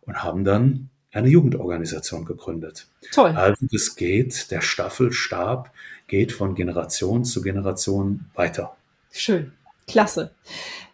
und 0.03 0.23
haben 0.23 0.45
dann 0.45 0.91
eine 1.11 1.29
Jugendorganisation 1.29 2.27
gegründet. 2.27 2.87
Toll. 3.13 3.31
Also 3.31 3.67
das 3.73 3.97
geht, 3.97 4.51
der 4.51 4.61
Staffelstab 4.61 5.73
geht 6.09 6.33
von 6.33 6.55
Generation 6.55 7.25
zu 7.25 7.43
Generation 7.43 8.27
weiter. 8.35 8.77
Schön, 9.13 9.53
klasse. 9.87 10.33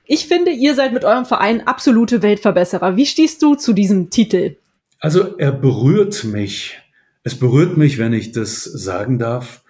Ich 0.04 0.26
finde, 0.28 0.50
ihr 0.50 0.74
seid 0.74 0.92
mit 0.92 1.04
eurem 1.04 1.24
Verein 1.24 1.66
absolute 1.66 2.20
Weltverbesserer. 2.20 2.96
Wie 2.96 3.06
stehst 3.06 3.40
du 3.42 3.54
zu 3.54 3.72
diesem 3.72 4.10
Titel? 4.10 4.56
Also 5.00 5.38
er 5.38 5.52
berührt 5.52 6.24
mich. 6.24 6.78
Es 7.22 7.38
berührt 7.38 7.78
mich, 7.78 7.96
wenn 7.96 8.12
ich 8.12 8.32
das 8.32 8.64
sagen 8.64 9.18
darf, 9.18 9.62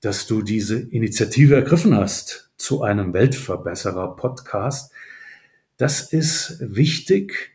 dass 0.00 0.26
du 0.26 0.40
diese 0.40 0.78
Initiative 0.78 1.56
ergriffen 1.56 1.94
hast 1.94 2.50
zu 2.56 2.82
einem 2.82 3.12
Weltverbesserer-Podcast. 3.12 4.92
Das 5.76 6.12
ist 6.12 6.56
wichtig, 6.60 7.50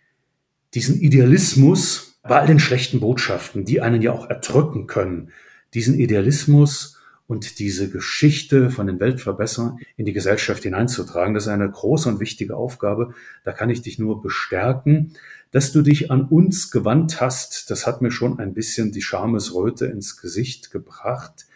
diesen 0.75 0.99
Idealismus 0.99 2.19
bei 2.23 2.39
all 2.39 2.47
den 2.47 2.59
schlechten 2.59 2.99
Botschaften, 2.99 3.65
die 3.65 3.81
einen 3.81 4.01
ja 4.03 4.11
auch 4.11 4.29
erdrücken 4.29 4.85
können, 4.85 5.31
diesen 5.73 5.97
Idealismus 5.99 7.00
und 7.31 7.59
diese 7.59 7.89
Geschichte 7.89 8.69
von 8.69 8.87
den 8.87 8.99
Weltverbesserern 8.99 9.79
in 9.95 10.05
die 10.05 10.11
Gesellschaft 10.11 10.63
hineinzutragen. 10.63 11.33
Das 11.33 11.43
ist 11.43 11.49
eine 11.49 11.71
große 11.71 12.09
und 12.09 12.19
wichtige 12.19 12.57
Aufgabe. 12.57 13.13
Da 13.45 13.53
kann 13.53 13.69
ich 13.69 13.81
dich 13.81 13.97
nur 13.97 14.21
bestärken. 14.21 15.13
Dass 15.49 15.71
du 15.71 15.81
dich 15.81 16.11
an 16.11 16.25
uns 16.25 16.71
gewandt 16.71 17.21
hast, 17.21 17.71
das 17.71 17.87
hat 17.87 18.01
mir 18.01 18.11
schon 18.11 18.39
ein 18.39 18.53
bisschen 18.53 18.91
die 18.91 19.01
Schamesröte 19.01 19.85
ins 19.85 20.17
Gesicht 20.17 20.71
gebracht. 20.71 21.47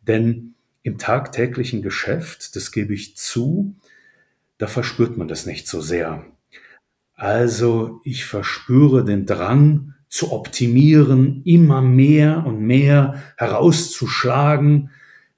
Denn 0.00 0.54
im 0.82 0.96
tagtäglichen 0.96 1.82
Geschäft, 1.82 2.56
das 2.56 2.72
gebe 2.72 2.94
ich 2.94 3.14
zu, 3.14 3.74
da 4.56 4.66
verspürt 4.66 5.18
man 5.18 5.28
das 5.28 5.44
nicht 5.44 5.68
so 5.68 5.82
sehr. 5.82 6.24
Also 7.12 8.00
ich 8.02 8.24
verspüre 8.24 9.04
den 9.04 9.26
Drang 9.26 9.92
zu 10.08 10.32
optimieren, 10.32 11.42
immer 11.44 11.82
mehr 11.82 12.46
und 12.46 12.62
mehr 12.62 13.22
herauszuschlagen, 13.36 14.88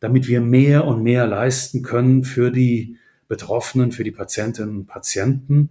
damit 0.01 0.27
wir 0.27 0.41
mehr 0.41 0.87
und 0.87 1.03
mehr 1.03 1.27
leisten 1.27 1.83
können 1.83 2.25
für 2.25 2.51
die 2.51 2.97
Betroffenen, 3.29 3.93
für 3.93 4.03
die 4.03 4.11
Patientinnen 4.11 4.77
und 4.79 4.87
Patienten. 4.87 5.71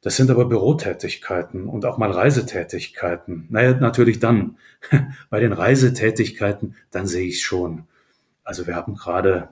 Das 0.00 0.16
sind 0.16 0.30
aber 0.30 0.46
Bürotätigkeiten 0.46 1.68
und 1.68 1.84
auch 1.84 1.98
mal 1.98 2.10
Reisetätigkeiten. 2.10 3.46
Naja, 3.50 3.74
natürlich 3.74 4.20
dann. 4.20 4.56
Bei 5.30 5.40
den 5.40 5.52
Reisetätigkeiten, 5.52 6.76
dann 6.90 7.06
sehe 7.06 7.26
ich 7.26 7.42
schon. 7.42 7.84
Also 8.44 8.66
wir 8.66 8.76
haben 8.76 8.94
gerade 8.94 9.50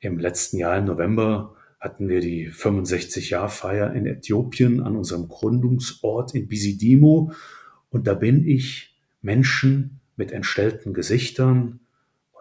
im 0.00 0.18
letzten 0.18 0.58
Jahr 0.58 0.76
im 0.78 0.84
November 0.84 1.56
hatten 1.80 2.08
wir 2.08 2.20
die 2.20 2.50
65-Jahr-Feier 2.50 3.92
in 3.92 4.06
Äthiopien 4.06 4.82
an 4.82 4.96
unserem 4.96 5.28
Gründungsort 5.28 6.34
in 6.34 6.48
Bisidimo. 6.48 7.32
Und 7.90 8.06
da 8.06 8.14
bin 8.14 8.46
ich 8.46 8.94
Menschen 9.20 10.00
mit 10.16 10.32
entstellten 10.32 10.94
Gesichtern 10.94 11.80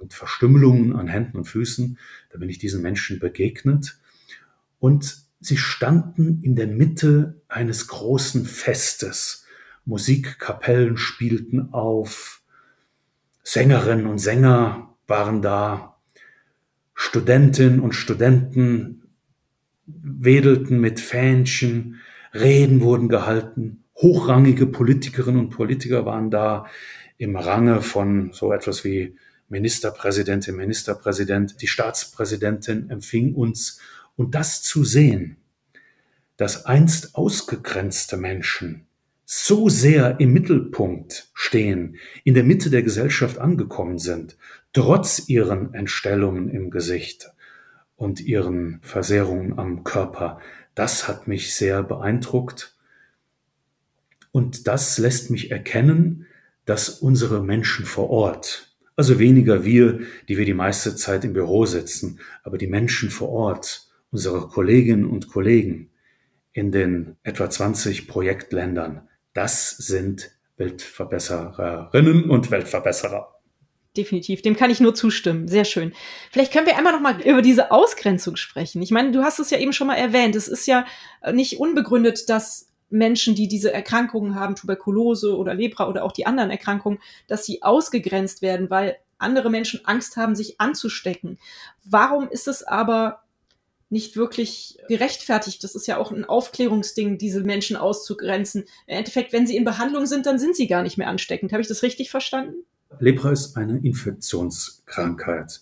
und 0.04 0.14
Verstümmelungen 0.14 0.96
an 0.96 1.08
Händen 1.08 1.38
und 1.38 1.46
Füßen, 1.46 1.98
da 2.30 2.38
bin 2.38 2.50
ich 2.50 2.60
diesen 2.60 2.82
Menschen 2.82 3.20
begegnet. 3.20 3.98
Und 4.80 5.18
sie 5.40 5.58
standen 5.58 6.44
in 6.44 6.56
der 6.56 6.68
Mitte 6.68 7.42
eines 7.48 7.88
großen 7.88 8.46
Festes. 8.46 9.46
Musikkapellen 9.86 10.98
spielten 10.98 11.74
auf, 11.74 12.42
Sängerinnen 13.44 14.08
und 14.08 14.20
Sänger 14.20 14.94
waren 15.08 15.42
da, 15.42 15.98
Studentinnen 16.94 17.80
und 17.80 17.94
Studenten 17.94 19.04
wedelten 19.86 20.80
mit 20.80 21.00
Fähnchen, 21.00 22.00
Reden 22.34 22.82
wurden 22.82 23.10
gehalten, 23.10 23.84
hochrangige 23.96 24.66
Politikerinnen 24.66 25.40
und 25.40 25.50
Politiker 25.50 26.06
waren 26.06 26.30
da 26.30 26.66
im 27.18 27.36
Range 27.36 27.82
von 27.82 28.32
so 28.34 28.52
etwas 28.52 28.84
wie 28.84 29.16
Ministerpräsidentin, 29.54 30.58
Ministerpräsident, 30.58 31.62
die 31.62 31.68
Staatspräsidentin 31.68 32.90
empfing 32.90 33.34
uns. 33.34 33.80
Und 34.18 34.36
das 34.36 34.62
zu 34.62 34.84
sehen, 34.84 35.38
dass 36.36 36.66
einst 36.66 37.16
ausgegrenzte 37.16 38.18
Menschen 38.18 38.86
so 39.26 39.70
sehr 39.70 40.20
im 40.20 40.34
Mittelpunkt 40.34 41.30
stehen, 41.34 41.96
in 42.26 42.34
der 42.34 42.44
Mitte 42.44 42.70
der 42.70 42.84
Gesellschaft 42.84 43.38
angekommen 43.38 43.98
sind, 43.98 44.36
trotz 44.74 45.30
ihren 45.30 45.74
Entstellungen 45.74 46.50
im 46.50 46.70
Gesicht, 46.70 47.34
und 47.96 48.20
ihren 48.20 48.80
Versehrungen 48.82 49.58
am 49.58 49.84
Körper. 49.84 50.40
Das 50.76 51.08
hat 51.08 51.28
mich 51.28 51.56
sehr 51.56 51.84
beeindruckt. 51.84 52.76
Und 54.32 54.68
das 54.68 54.98
lässt 54.98 55.30
mich 55.30 55.52
erkennen, 55.52 56.26
dass 56.66 56.90
unsere 56.90 57.44
Menschen 57.44 57.86
vor 57.86 58.10
Ort, 58.10 58.73
also 58.96 59.20
weniger 59.20 59.64
wir, 59.64 60.02
die 60.28 60.38
wir 60.38 60.46
die 60.46 60.54
meiste 60.54 60.96
Zeit 60.96 61.24
im 61.26 61.34
Büro 61.34 61.66
sitzen, 61.66 62.20
aber 62.44 62.58
die 62.58 62.68
Menschen 62.68 63.10
vor 63.10 63.30
Ort, 63.30 63.88
unsere 64.12 64.48
Kolleginnen 64.48 65.06
und 65.06 65.28
Kollegen 65.28 65.90
in 66.52 66.72
den 66.72 67.16
etwa 67.24 67.50
20 67.50 68.08
Projektländern, 68.08 69.08
das 69.34 69.72
sind 69.72 70.32
Weltverbessererinnen 70.58 72.30
und 72.30 72.52
Weltverbesserer 72.52 73.34
definitiv. 73.96 74.42
Dem 74.42 74.56
kann 74.56 74.72
ich 74.72 74.80
nur 74.80 74.96
zustimmen. 74.96 75.48
Sehr 75.48 75.66
schön. 75.66 75.94
Vielleicht 76.32 76.52
können 76.52 76.66
wir 76.66 76.78
einmal 76.78 76.94
noch 76.94 77.00
mal 77.00 77.22
über 77.22 77.42
diese 77.42 77.72
Ausgrenzung 77.72 78.36
sprechen. 78.36 78.82
Ich 78.82 78.92
meine, 78.92 79.12
du 79.12 79.24
hast 79.24 79.40
es 79.40 79.50
ja 79.50 79.60
eben 79.60 79.74
schon 79.74 79.88
mal 79.88 79.96
erwähnt. 79.96 80.36
Es 80.36 80.48
ist 80.48 80.66
ja 80.66 80.86
nicht 81.32 81.60
unbegründet, 81.60 82.30
dass 82.30 82.73
Menschen, 82.94 83.34
die 83.36 83.48
diese 83.48 83.74
Erkrankungen 83.74 84.36
haben, 84.36 84.56
Tuberkulose 84.56 85.36
oder 85.36 85.54
Lepra 85.54 85.90
oder 85.90 86.04
auch 86.04 86.12
die 86.12 86.26
anderen 86.26 86.52
Erkrankungen, 86.52 87.00
dass 87.28 87.46
sie 87.46 87.64
ausgegrenzt 87.64 88.42
werden, 88.42 88.70
weil 88.70 88.98
andere 89.18 89.50
Menschen 89.50 89.84
Angst 89.86 90.16
haben, 90.16 90.36
sich 90.36 90.62
anzustecken. 90.62 91.40
Warum 91.84 92.30
ist 92.30 92.48
es 92.48 92.62
aber 92.62 93.24
nicht 93.90 94.16
wirklich 94.16 94.78
gerechtfertigt? 94.88 95.64
Das 95.64 95.76
ist 95.76 95.88
ja 95.88 95.98
auch 95.98 96.12
ein 96.12 96.26
Aufklärungsding, 96.26 97.18
diese 97.18 97.42
Menschen 97.42 97.76
auszugrenzen. 97.78 98.66
Im 98.86 98.98
Endeffekt, 98.98 99.34
wenn 99.34 99.48
sie 99.48 99.58
in 99.58 99.66
Behandlung 99.66 100.06
sind, 100.06 100.26
dann 100.26 100.40
sind 100.40 100.56
sie 100.56 100.68
gar 100.68 100.84
nicht 100.84 100.98
mehr 100.98 101.08
ansteckend. 101.08 101.52
Habe 101.52 101.62
ich 101.62 101.68
das 101.68 101.84
richtig 101.84 102.12
verstanden? 102.12 102.64
Lepra 103.00 103.32
ist 103.32 103.58
eine 103.58 103.80
Infektionskrankheit, 103.80 105.62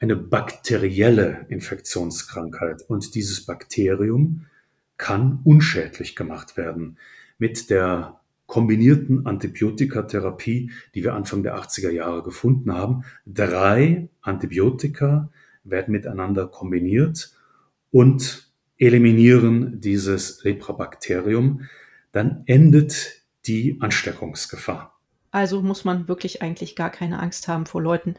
eine 0.00 0.16
bakterielle 0.16 1.46
Infektionskrankheit. 1.48 2.82
Und 2.88 3.14
dieses 3.14 3.46
Bakterium 3.46 4.46
kann 4.96 5.40
unschädlich 5.44 6.16
gemacht 6.16 6.56
werden 6.56 6.98
mit 7.38 7.70
der 7.70 8.20
kombinierten 8.46 9.26
Antibiotikatherapie, 9.26 10.70
die 10.94 11.02
wir 11.02 11.14
Anfang 11.14 11.42
der 11.42 11.58
80er 11.58 11.90
Jahre 11.90 12.22
gefunden 12.22 12.72
haben. 12.72 13.04
Drei 13.26 14.08
Antibiotika 14.20 15.30
werden 15.64 15.92
miteinander 15.92 16.46
kombiniert 16.46 17.32
und 17.90 18.52
eliminieren 18.76 19.80
dieses 19.80 20.44
Leprabakterium. 20.44 21.62
Dann 22.12 22.42
endet 22.46 23.22
die 23.46 23.78
Ansteckungsgefahr. 23.80 24.98
Also 25.30 25.62
muss 25.62 25.84
man 25.84 26.06
wirklich 26.06 26.42
eigentlich 26.42 26.76
gar 26.76 26.90
keine 26.90 27.18
Angst 27.18 27.48
haben 27.48 27.66
vor 27.66 27.82
Leuten, 27.82 28.14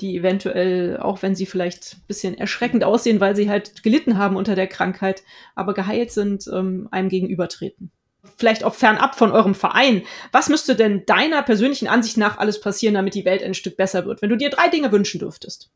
die 0.00 0.16
eventuell, 0.16 0.98
auch 0.98 1.22
wenn 1.22 1.34
sie 1.34 1.46
vielleicht 1.46 1.96
ein 1.96 2.06
bisschen 2.06 2.36
erschreckend 2.36 2.84
aussehen, 2.84 3.20
weil 3.20 3.36
sie 3.36 3.48
halt 3.48 3.82
gelitten 3.82 4.18
haben 4.18 4.36
unter 4.36 4.54
der 4.54 4.66
Krankheit, 4.66 5.22
aber 5.54 5.74
geheilt 5.74 6.10
sind, 6.10 6.48
ähm, 6.52 6.88
einem 6.90 7.08
gegenübertreten. 7.08 7.90
Vielleicht 8.36 8.64
auch 8.64 8.74
fernab 8.74 9.16
von 9.16 9.30
eurem 9.30 9.54
Verein. 9.54 10.02
Was 10.32 10.48
müsste 10.48 10.74
denn 10.74 11.04
deiner 11.06 11.42
persönlichen 11.42 11.88
Ansicht 11.88 12.16
nach 12.16 12.38
alles 12.38 12.60
passieren, 12.60 12.94
damit 12.94 13.14
die 13.14 13.24
Welt 13.24 13.42
ein 13.42 13.54
Stück 13.54 13.76
besser 13.76 14.06
wird, 14.06 14.22
wenn 14.22 14.30
du 14.30 14.36
dir 14.36 14.50
drei 14.50 14.68
Dinge 14.68 14.90
wünschen 14.90 15.20
dürftest? 15.20 15.70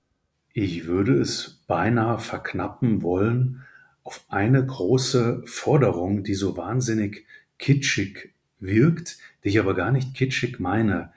Ich 0.53 0.87
würde 0.87 1.21
es 1.21 1.63
beinahe 1.67 2.19
verknappen 2.19 3.03
wollen 3.03 3.63
auf 4.03 4.25
eine 4.29 4.65
große 4.65 5.43
Forderung, 5.45 6.25
die 6.25 6.35
so 6.35 6.57
wahnsinnig 6.57 7.27
kitschig 7.59 8.33
wirkt, 8.59 9.19
die 9.45 9.51
ich 9.51 9.61
aber 9.61 9.75
gar 9.75 9.93
nicht 9.93 10.15
kitschig 10.15 10.59
meine, 10.59 11.13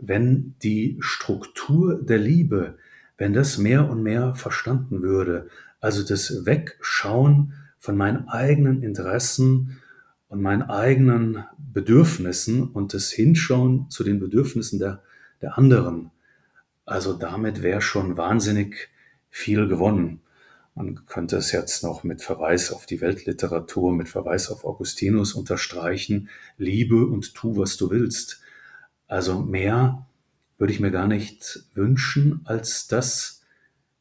wenn 0.00 0.54
die 0.62 0.96
Struktur 1.00 2.00
der 2.02 2.18
Liebe, 2.18 2.78
wenn 3.18 3.32
das 3.32 3.58
mehr 3.58 3.88
und 3.90 4.02
mehr 4.02 4.34
verstanden 4.34 5.02
würde, 5.02 5.48
also 5.80 6.02
das 6.02 6.44
Wegschauen 6.46 7.54
von 7.78 7.96
meinen 7.96 8.28
eigenen 8.28 8.82
Interessen 8.82 9.80
und 10.28 10.42
meinen 10.42 10.62
eigenen 10.62 11.44
Bedürfnissen 11.58 12.68
und 12.68 12.94
das 12.94 13.10
Hinschauen 13.10 13.90
zu 13.90 14.04
den 14.04 14.20
Bedürfnissen 14.20 14.78
der, 14.78 15.02
der 15.42 15.58
anderen. 15.58 16.10
Also 16.84 17.12
damit 17.12 17.62
wäre 17.62 17.80
schon 17.80 18.16
wahnsinnig 18.16 18.88
viel 19.30 19.68
gewonnen. 19.68 20.20
Man 20.74 21.04
könnte 21.06 21.36
es 21.36 21.52
jetzt 21.52 21.82
noch 21.82 22.04
mit 22.04 22.22
Verweis 22.22 22.72
auf 22.72 22.86
die 22.86 23.00
Weltliteratur, 23.00 23.92
mit 23.92 24.08
Verweis 24.08 24.50
auf 24.50 24.64
Augustinus 24.64 25.34
unterstreichen, 25.34 26.28
liebe 26.58 27.06
und 27.06 27.34
tu, 27.34 27.56
was 27.56 27.76
du 27.76 27.90
willst. 27.90 28.39
Also 29.10 29.40
mehr 29.40 30.06
würde 30.56 30.72
ich 30.72 30.78
mir 30.78 30.92
gar 30.92 31.08
nicht 31.08 31.64
wünschen, 31.74 32.42
als 32.44 32.86
dass 32.86 33.42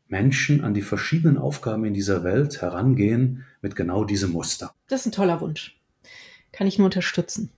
Menschen 0.08 0.64
an 0.64 0.76
die 0.76 0.84
verschiedenen 0.84 1.40
Aufgaben 1.40 1.84
in 1.84 1.96
dieser 1.96 2.24
Welt 2.24 2.62
herangehen 2.62 3.44
mit 3.62 3.76
genau 3.76 4.04
diesem 4.04 4.32
Muster. 4.32 4.72
Das 4.88 5.02
ist 5.02 5.08
ein 5.08 5.12
toller 5.12 5.42
Wunsch. 5.42 5.82
Kann 6.52 6.68
ich 6.68 6.78
nur 6.78 6.86
unterstützen. 6.86 7.52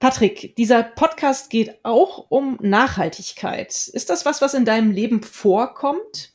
Patrick, 0.00 0.56
dieser 0.56 0.82
Podcast 0.82 1.50
geht 1.50 1.78
auch 1.84 2.26
um 2.30 2.58
Nachhaltigkeit. 2.60 3.86
Ist 3.86 4.10
das 4.10 4.26
was, 4.26 4.42
was 4.42 4.54
in 4.54 4.64
deinem 4.64 4.90
Leben 4.90 5.22
vorkommt? 5.22 6.32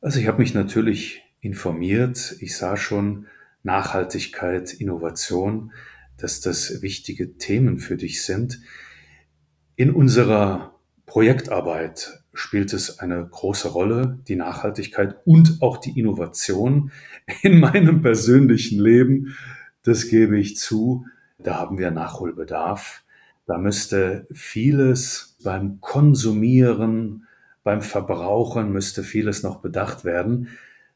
Also 0.00 0.20
ich 0.20 0.28
habe 0.28 0.38
mich 0.38 0.54
natürlich 0.54 1.24
informiert. 1.40 2.36
Ich 2.38 2.56
sah 2.56 2.76
schon 2.76 3.26
Nachhaltigkeit, 3.64 4.74
Innovation, 4.74 5.72
dass 6.18 6.40
das 6.40 6.82
wichtige 6.82 7.36
Themen 7.36 7.78
für 7.78 7.96
dich 7.96 8.22
sind. 8.22 8.60
In 9.76 9.90
unserer 9.90 10.78
Projektarbeit 11.06 12.22
spielt 12.34 12.72
es 12.72 12.98
eine 12.98 13.26
große 13.26 13.68
Rolle, 13.68 14.18
die 14.28 14.36
Nachhaltigkeit 14.36 15.16
und 15.24 15.58
auch 15.60 15.78
die 15.78 15.98
Innovation 15.98 16.90
in 17.42 17.60
meinem 17.60 18.02
persönlichen 18.02 18.80
Leben. 18.80 19.36
Das 19.82 20.08
gebe 20.08 20.38
ich 20.38 20.56
zu. 20.56 21.06
Da 21.38 21.56
haben 21.56 21.78
wir 21.78 21.90
Nachholbedarf. 21.90 23.02
Da 23.46 23.58
müsste 23.58 24.26
vieles 24.32 25.36
beim 25.42 25.80
Konsumieren, 25.80 27.26
beim 27.62 27.82
Verbrauchen 27.82 28.72
müsste 28.72 29.02
vieles 29.02 29.42
noch 29.42 29.60
bedacht 29.60 30.04
werden. 30.04 30.48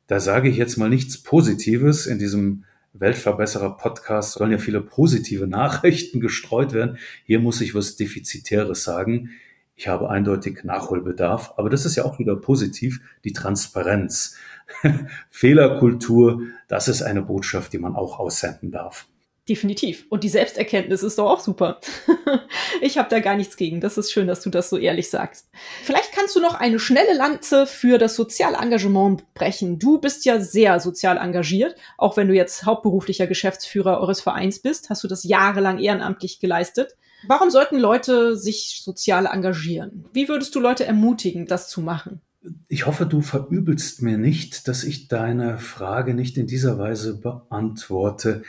Da 0.07 0.19
sage 0.19 0.49
ich 0.49 0.57
jetzt 0.57 0.77
mal 0.77 0.89
nichts 0.89 1.23
Positives. 1.23 2.07
In 2.07 2.19
diesem 2.19 2.65
Weltverbesserer 2.93 3.77
Podcast 3.77 4.33
sollen 4.33 4.53
ja 4.53 4.59
viele 4.59 4.81
positive 4.81 5.47
Nachrichten 5.47 6.21
gestreut 6.21 6.73
werden. 6.73 6.99
Hier 7.25 7.39
muss 7.39 7.61
ich 7.61 7.75
was 7.75 7.97
Defizitäres 7.97 8.83
sagen. 8.83 9.31
Ich 9.77 9.89
habe 9.89 10.11
eindeutig 10.11 10.65
Nachholbedarf, 10.65 11.55
aber 11.57 11.71
das 11.71 11.87
ist 11.87 11.97
ja 11.97 12.05
auch 12.05 12.19
wieder 12.19 12.37
positiv, 12.37 13.01
die 13.25 13.33
Transparenz. 13.33 14.37
Fehlerkultur, 15.31 16.43
das 16.69 16.89
ist 16.89 17.03
eine 17.03 17.23
Botschaft, 17.23 17.73
die 17.73 17.79
man 17.79 17.95
auch 17.97 18.19
aussenden 18.19 18.71
darf. 18.71 19.07
Definitiv. 19.51 20.07
Und 20.11 20.23
die 20.23 20.29
Selbsterkenntnis 20.29 21.03
ist 21.03 21.19
doch 21.19 21.29
auch 21.29 21.41
super. 21.41 21.81
ich 22.81 22.99
habe 22.99 23.09
da 23.09 23.19
gar 23.19 23.35
nichts 23.35 23.57
gegen. 23.57 23.81
Das 23.81 23.99
ist 23.99 24.13
schön, 24.13 24.29
dass 24.29 24.43
du 24.43 24.49
das 24.49 24.71
so 24.71 24.79
ehrlich 24.79 25.11
sagst. 25.11 25.51
Vielleicht 25.83 26.13
kannst 26.13 26.37
du 26.37 26.41
noch 26.41 26.55
eine 26.55 26.79
schnelle 26.79 27.15
Lanze 27.15 27.67
für 27.67 27.99
das 27.99 28.15
soziale 28.15 28.59
Engagement 28.59 29.35
brechen. 29.35 29.81
Du 29.81 29.99
bist 29.99 30.25
ja 30.25 30.39
sehr 30.39 30.79
sozial 30.79 31.17
engagiert. 31.17 31.75
Auch 31.99 32.17
wenn 32.17 32.29
du 32.29 32.35
jetzt 32.35 32.65
hauptberuflicher 32.65 33.27
Geschäftsführer 33.27 33.99
eures 33.99 34.21
Vereins 34.21 34.61
bist, 34.61 34.89
hast 34.89 35.03
du 35.03 35.09
das 35.09 35.25
jahrelang 35.25 35.81
ehrenamtlich 35.81 36.39
geleistet. 36.39 36.97
Warum 37.27 37.51
sollten 37.51 37.77
Leute 37.77 38.37
sich 38.37 38.83
sozial 38.85 39.27
engagieren? 39.27 40.05
Wie 40.13 40.29
würdest 40.29 40.55
du 40.55 40.61
Leute 40.61 40.85
ermutigen, 40.85 41.47
das 41.47 41.69
zu 41.69 41.81
machen? 41.81 42.21
Ich 42.69 42.87
hoffe, 42.87 43.05
du 43.05 43.21
verübelst 43.21 44.01
mir 44.01 44.17
nicht, 44.17 44.69
dass 44.69 44.85
ich 44.85 45.09
deine 45.09 45.59
Frage 45.59 46.15
nicht 46.15 46.39
in 46.39 46.47
dieser 46.47 46.79
Weise 46.79 47.19
beantworte. 47.19 48.45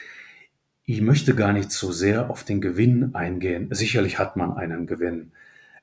Ich 0.91 0.99
möchte 0.99 1.35
gar 1.35 1.53
nicht 1.53 1.71
so 1.71 1.93
sehr 1.93 2.29
auf 2.29 2.43
den 2.43 2.59
Gewinn 2.59 3.15
eingehen. 3.15 3.69
Sicherlich 3.71 4.19
hat 4.19 4.35
man 4.35 4.57
einen 4.57 4.87
Gewinn. 4.87 5.31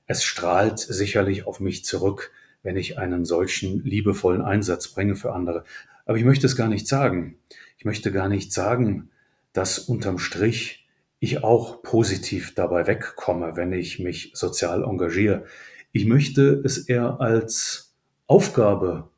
Es 0.06 0.22
strahlt 0.22 0.78
sicherlich 0.78 1.46
auf 1.46 1.60
mich 1.60 1.82
zurück, 1.82 2.30
wenn 2.62 2.76
ich 2.76 2.98
einen 2.98 3.24
solchen 3.24 3.82
liebevollen 3.84 4.42
Einsatz 4.42 4.88
bringe 4.88 5.16
für 5.16 5.32
andere. 5.32 5.64
Aber 6.04 6.18
ich 6.18 6.24
möchte 6.24 6.44
es 6.44 6.56
gar 6.56 6.68
nicht 6.68 6.86
sagen. 6.86 7.38
Ich 7.78 7.86
möchte 7.86 8.12
gar 8.12 8.28
nicht 8.28 8.52
sagen, 8.52 9.08
dass 9.54 9.78
unterm 9.78 10.18
Strich 10.18 10.86
ich 11.20 11.42
auch 11.42 11.80
positiv 11.80 12.54
dabei 12.54 12.86
wegkomme, 12.86 13.56
wenn 13.56 13.72
ich 13.72 13.98
mich 13.98 14.32
sozial 14.34 14.84
engagiere. 14.84 15.46
Ich 15.90 16.04
möchte 16.04 16.60
es 16.66 16.76
eher 16.76 17.18
als 17.18 17.94
Aufgabe, 18.26 19.08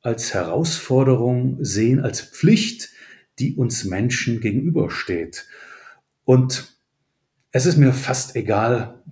als 0.00 0.32
Herausforderung 0.32 1.58
sehen, 1.62 2.00
als 2.00 2.22
Pflicht, 2.22 2.95
die 3.38 3.56
uns 3.56 3.84
Menschen 3.84 4.40
gegenübersteht. 4.40 5.46
Und 6.24 6.74
es 7.52 7.66
ist 7.66 7.76
mir 7.76 7.92
fast 7.92 8.36
egal, 8.36 9.02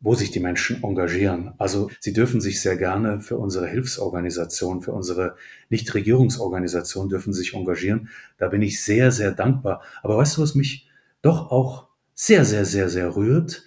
wo 0.00 0.14
sich 0.16 0.32
die 0.32 0.40
Menschen 0.40 0.82
engagieren. 0.82 1.52
Also 1.58 1.90
sie 2.00 2.12
dürfen 2.12 2.40
sich 2.40 2.60
sehr 2.60 2.76
gerne 2.76 3.20
für 3.20 3.38
unsere 3.38 3.68
Hilfsorganisation, 3.68 4.82
für 4.82 4.92
unsere 4.92 5.36
Nichtregierungsorganisation 5.70 7.08
dürfen 7.08 7.32
sich 7.32 7.54
engagieren. 7.54 8.08
Da 8.36 8.48
bin 8.48 8.62
ich 8.62 8.82
sehr, 8.82 9.12
sehr 9.12 9.30
dankbar. 9.30 9.82
Aber 10.02 10.18
weißt 10.18 10.36
du, 10.36 10.42
was 10.42 10.56
mich 10.56 10.88
doch 11.22 11.52
auch 11.52 11.86
sehr, 12.14 12.44
sehr, 12.44 12.64
sehr, 12.64 12.88
sehr 12.88 13.14
rührt, 13.14 13.64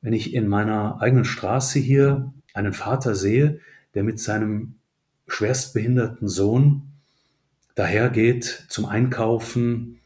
wenn 0.00 0.14
ich 0.14 0.32
in 0.32 0.48
meiner 0.48 1.02
eigenen 1.02 1.26
Straße 1.26 1.78
hier 1.78 2.32
einen 2.54 2.72
Vater 2.72 3.14
sehe, 3.14 3.60
der 3.94 4.04
mit 4.04 4.18
seinem 4.20 4.76
schwerstbehinderten 5.26 6.28
Sohn 6.28 6.87
dahergeht 7.78 8.66
zum 8.68 8.86
Einkaufen, 8.86 10.00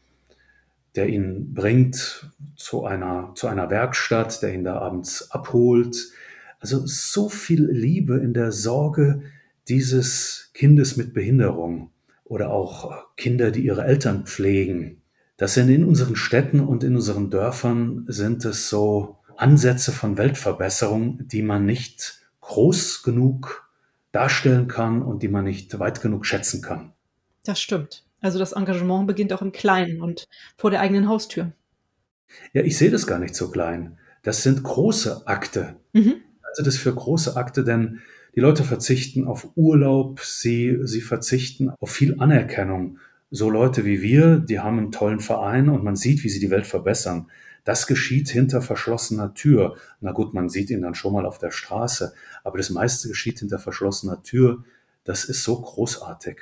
der 0.95 1.09
ihn 1.09 1.55
bringt 1.55 2.29
zu 2.55 2.85
einer, 2.85 3.31
zu 3.33 3.47
einer 3.47 3.71
Werkstatt, 3.71 4.43
der 4.43 4.53
ihn 4.53 4.63
da 4.63 4.77
abends 4.77 5.31
abholt. 5.31 6.11
Also 6.59 6.85
so 6.85 7.29
viel 7.29 7.65
Liebe 7.65 8.17
in 8.17 8.35
der 8.35 8.51
Sorge 8.51 9.23
dieses 9.67 10.51
Kindes 10.53 10.97
mit 10.97 11.15
Behinderung 11.15 11.89
oder 12.25 12.51
auch 12.51 13.15
Kinder, 13.17 13.49
die 13.49 13.65
ihre 13.65 13.85
Eltern 13.85 14.27
pflegen. 14.27 15.01
Das 15.37 15.55
sind 15.55 15.69
in 15.69 15.83
unseren 15.83 16.15
Städten 16.15 16.59
und 16.59 16.83
in 16.83 16.95
unseren 16.95 17.31
Dörfern 17.31 18.05
sind 18.07 18.45
es 18.45 18.69
so 18.69 19.17
Ansätze 19.35 19.91
von 19.91 20.17
Weltverbesserung, 20.19 21.27
die 21.27 21.41
man 21.41 21.65
nicht 21.65 22.21
groß 22.41 23.01
genug 23.01 23.67
darstellen 24.11 24.67
kann 24.67 25.01
und 25.01 25.23
die 25.23 25.27
man 25.27 25.45
nicht 25.45 25.79
weit 25.79 26.01
genug 26.01 26.27
schätzen 26.27 26.61
kann. 26.61 26.93
Das 27.43 27.61
stimmt. 27.61 28.03
Also 28.21 28.39
das 28.39 28.53
Engagement 28.53 29.05
beginnt 29.07 29.33
auch 29.33 29.41
im 29.41 29.51
Kleinen 29.51 30.01
und 30.01 30.27
vor 30.57 30.71
der 30.71 30.79
eigenen 30.79 31.07
Haustür. 31.09 31.51
Ja, 32.53 32.63
ich 32.63 32.77
sehe 32.77 32.89
das 32.89 33.05
gar 33.05 33.19
nicht 33.19 33.35
so 33.35 33.51
klein. 33.51 33.97
Das 34.23 34.43
sind 34.43 34.63
große 34.63 35.27
Akte. 35.27 35.75
Mhm. 35.91 36.15
Also 36.41 36.63
das 36.63 36.77
für 36.77 36.93
große 36.93 37.35
Akte, 37.35 37.63
denn 37.63 37.99
die 38.35 38.39
Leute 38.39 38.63
verzichten 38.63 39.27
auf 39.27 39.49
Urlaub, 39.55 40.21
sie, 40.21 40.79
sie 40.83 41.01
verzichten 41.01 41.69
auf 41.79 41.91
viel 41.91 42.19
Anerkennung. 42.19 42.97
So 43.29 43.49
Leute 43.49 43.85
wie 43.85 44.01
wir, 44.01 44.37
die 44.37 44.59
haben 44.59 44.77
einen 44.77 44.91
tollen 44.91 45.19
Verein 45.19 45.69
und 45.69 45.83
man 45.83 45.95
sieht, 45.95 46.23
wie 46.23 46.29
sie 46.29 46.39
die 46.39 46.49
Welt 46.49 46.65
verbessern. 46.65 47.29
Das 47.63 47.87
geschieht 47.87 48.29
hinter 48.29 48.61
verschlossener 48.61 49.33
Tür. 49.33 49.77
Na 50.01 50.11
gut, 50.11 50.33
man 50.33 50.49
sieht 50.49 50.69
ihn 50.69 50.81
dann 50.81 50.95
schon 50.95 51.13
mal 51.13 51.25
auf 51.25 51.37
der 51.37 51.51
Straße, 51.51 52.13
aber 52.43 52.57
das 52.57 52.69
meiste 52.69 53.07
geschieht 53.07 53.39
hinter 53.39 53.59
verschlossener 53.59 54.21
Tür. 54.21 54.63
Das 55.03 55.25
ist 55.25 55.43
so 55.43 55.61
großartig. 55.61 56.37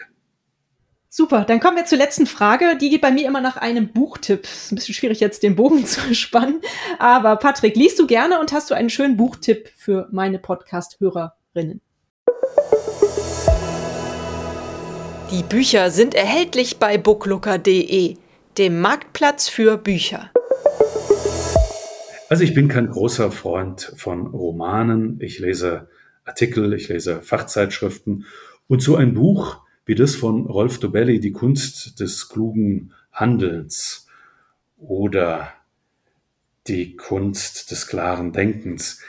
Super, 1.13 1.43
dann 1.43 1.59
kommen 1.59 1.75
wir 1.75 1.83
zur 1.83 1.97
letzten 1.97 2.25
Frage. 2.25 2.77
Die 2.79 2.89
geht 2.89 3.01
bei 3.01 3.11
mir 3.11 3.27
immer 3.27 3.41
nach 3.41 3.57
einem 3.57 3.89
Buchtipp. 3.89 4.45
Ist 4.45 4.71
ein 4.71 4.75
bisschen 4.75 4.95
schwierig 4.95 5.19
jetzt 5.19 5.43
den 5.43 5.57
Bogen 5.57 5.85
zu 5.85 6.15
spannen. 6.15 6.61
Aber 6.99 7.35
Patrick, 7.35 7.75
liest 7.75 7.99
du 7.99 8.07
gerne 8.07 8.39
und 8.39 8.53
hast 8.53 8.71
du 8.71 8.75
einen 8.75 8.89
schönen 8.89 9.17
Buchtipp 9.17 9.69
für 9.75 10.07
meine 10.13 10.39
Podcast-Hörerinnen? 10.39 11.81
Die 15.31 15.43
Bücher 15.43 15.91
sind 15.91 16.15
erhältlich 16.15 16.77
bei 16.77 16.97
booklooker.de, 16.97 18.15
dem 18.57 18.79
Marktplatz 18.79 19.49
für 19.49 19.77
Bücher. 19.77 20.31
Also 22.29 22.45
ich 22.45 22.53
bin 22.53 22.69
kein 22.69 22.87
großer 22.87 23.33
Freund 23.33 23.91
von 23.97 24.27
Romanen. 24.27 25.19
Ich 25.19 25.39
lese 25.39 25.89
Artikel, 26.23 26.71
ich 26.71 26.87
lese 26.87 27.21
Fachzeitschriften 27.21 28.25
und 28.69 28.81
so 28.81 28.95
ein 28.95 29.13
Buch 29.13 29.59
wie 29.91 29.95
das 29.95 30.15
von 30.15 30.45
Rolf 30.45 30.79
Dobelli, 30.79 31.19
Die 31.19 31.33
Kunst 31.33 31.99
des 31.99 32.29
klugen 32.29 32.93
Handelns 33.11 34.07
oder 34.77 35.51
die 36.65 36.95
Kunst 36.95 37.71
des 37.71 37.87
klaren 37.87 38.31
Denkens. 38.31 39.01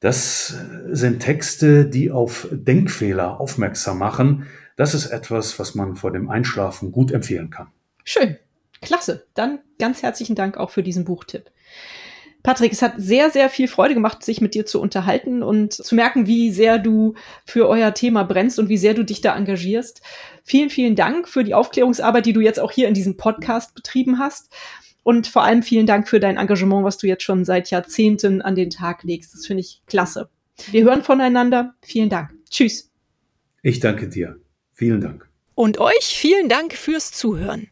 Das 0.00 0.54
sind 0.90 1.20
Texte, 1.20 1.86
die 1.86 2.10
auf 2.10 2.48
Denkfehler 2.52 3.40
aufmerksam 3.40 3.96
machen. 3.96 4.46
Das 4.76 4.92
ist 4.92 5.06
etwas, 5.06 5.58
was 5.58 5.74
man 5.74 5.96
vor 5.96 6.12
dem 6.12 6.28
Einschlafen 6.28 6.92
gut 6.92 7.10
empfehlen 7.10 7.48
kann. 7.48 7.68
Schön, 8.04 8.36
klasse. 8.82 9.24
Dann 9.32 9.60
ganz 9.78 10.02
herzlichen 10.02 10.36
Dank 10.36 10.58
auch 10.58 10.68
für 10.68 10.82
diesen 10.82 11.06
Buchtipp. 11.06 11.50
Patrick, 12.42 12.72
es 12.72 12.82
hat 12.82 12.94
sehr, 12.96 13.30
sehr 13.30 13.48
viel 13.48 13.68
Freude 13.68 13.94
gemacht, 13.94 14.24
sich 14.24 14.40
mit 14.40 14.54
dir 14.54 14.66
zu 14.66 14.80
unterhalten 14.80 15.42
und 15.42 15.72
zu 15.72 15.94
merken, 15.94 16.26
wie 16.26 16.50
sehr 16.50 16.78
du 16.78 17.14
für 17.46 17.68
euer 17.68 17.94
Thema 17.94 18.24
brennst 18.24 18.58
und 18.58 18.68
wie 18.68 18.78
sehr 18.78 18.94
du 18.94 19.04
dich 19.04 19.20
da 19.20 19.36
engagierst. 19.36 20.02
Vielen, 20.42 20.70
vielen 20.70 20.96
Dank 20.96 21.28
für 21.28 21.44
die 21.44 21.54
Aufklärungsarbeit, 21.54 22.26
die 22.26 22.32
du 22.32 22.40
jetzt 22.40 22.58
auch 22.58 22.72
hier 22.72 22.88
in 22.88 22.94
diesem 22.94 23.16
Podcast 23.16 23.74
betrieben 23.74 24.18
hast. 24.18 24.52
Und 25.04 25.26
vor 25.26 25.42
allem 25.42 25.62
vielen 25.62 25.86
Dank 25.86 26.08
für 26.08 26.20
dein 26.20 26.36
Engagement, 26.36 26.84
was 26.84 26.98
du 26.98 27.06
jetzt 27.06 27.22
schon 27.22 27.44
seit 27.44 27.70
Jahrzehnten 27.70 28.42
an 28.42 28.54
den 28.54 28.70
Tag 28.70 29.02
legst. 29.02 29.34
Das 29.34 29.46
finde 29.46 29.60
ich 29.62 29.82
klasse. 29.86 30.28
Wir 30.70 30.84
hören 30.84 31.02
voneinander. 31.02 31.74
Vielen 31.82 32.08
Dank. 32.08 32.30
Tschüss. 32.50 32.90
Ich 33.62 33.80
danke 33.80 34.08
dir. 34.08 34.36
Vielen 34.72 35.00
Dank. 35.00 35.28
Und 35.54 35.78
euch 35.78 36.04
vielen 36.04 36.48
Dank 36.48 36.72
fürs 36.74 37.12
Zuhören. 37.12 37.71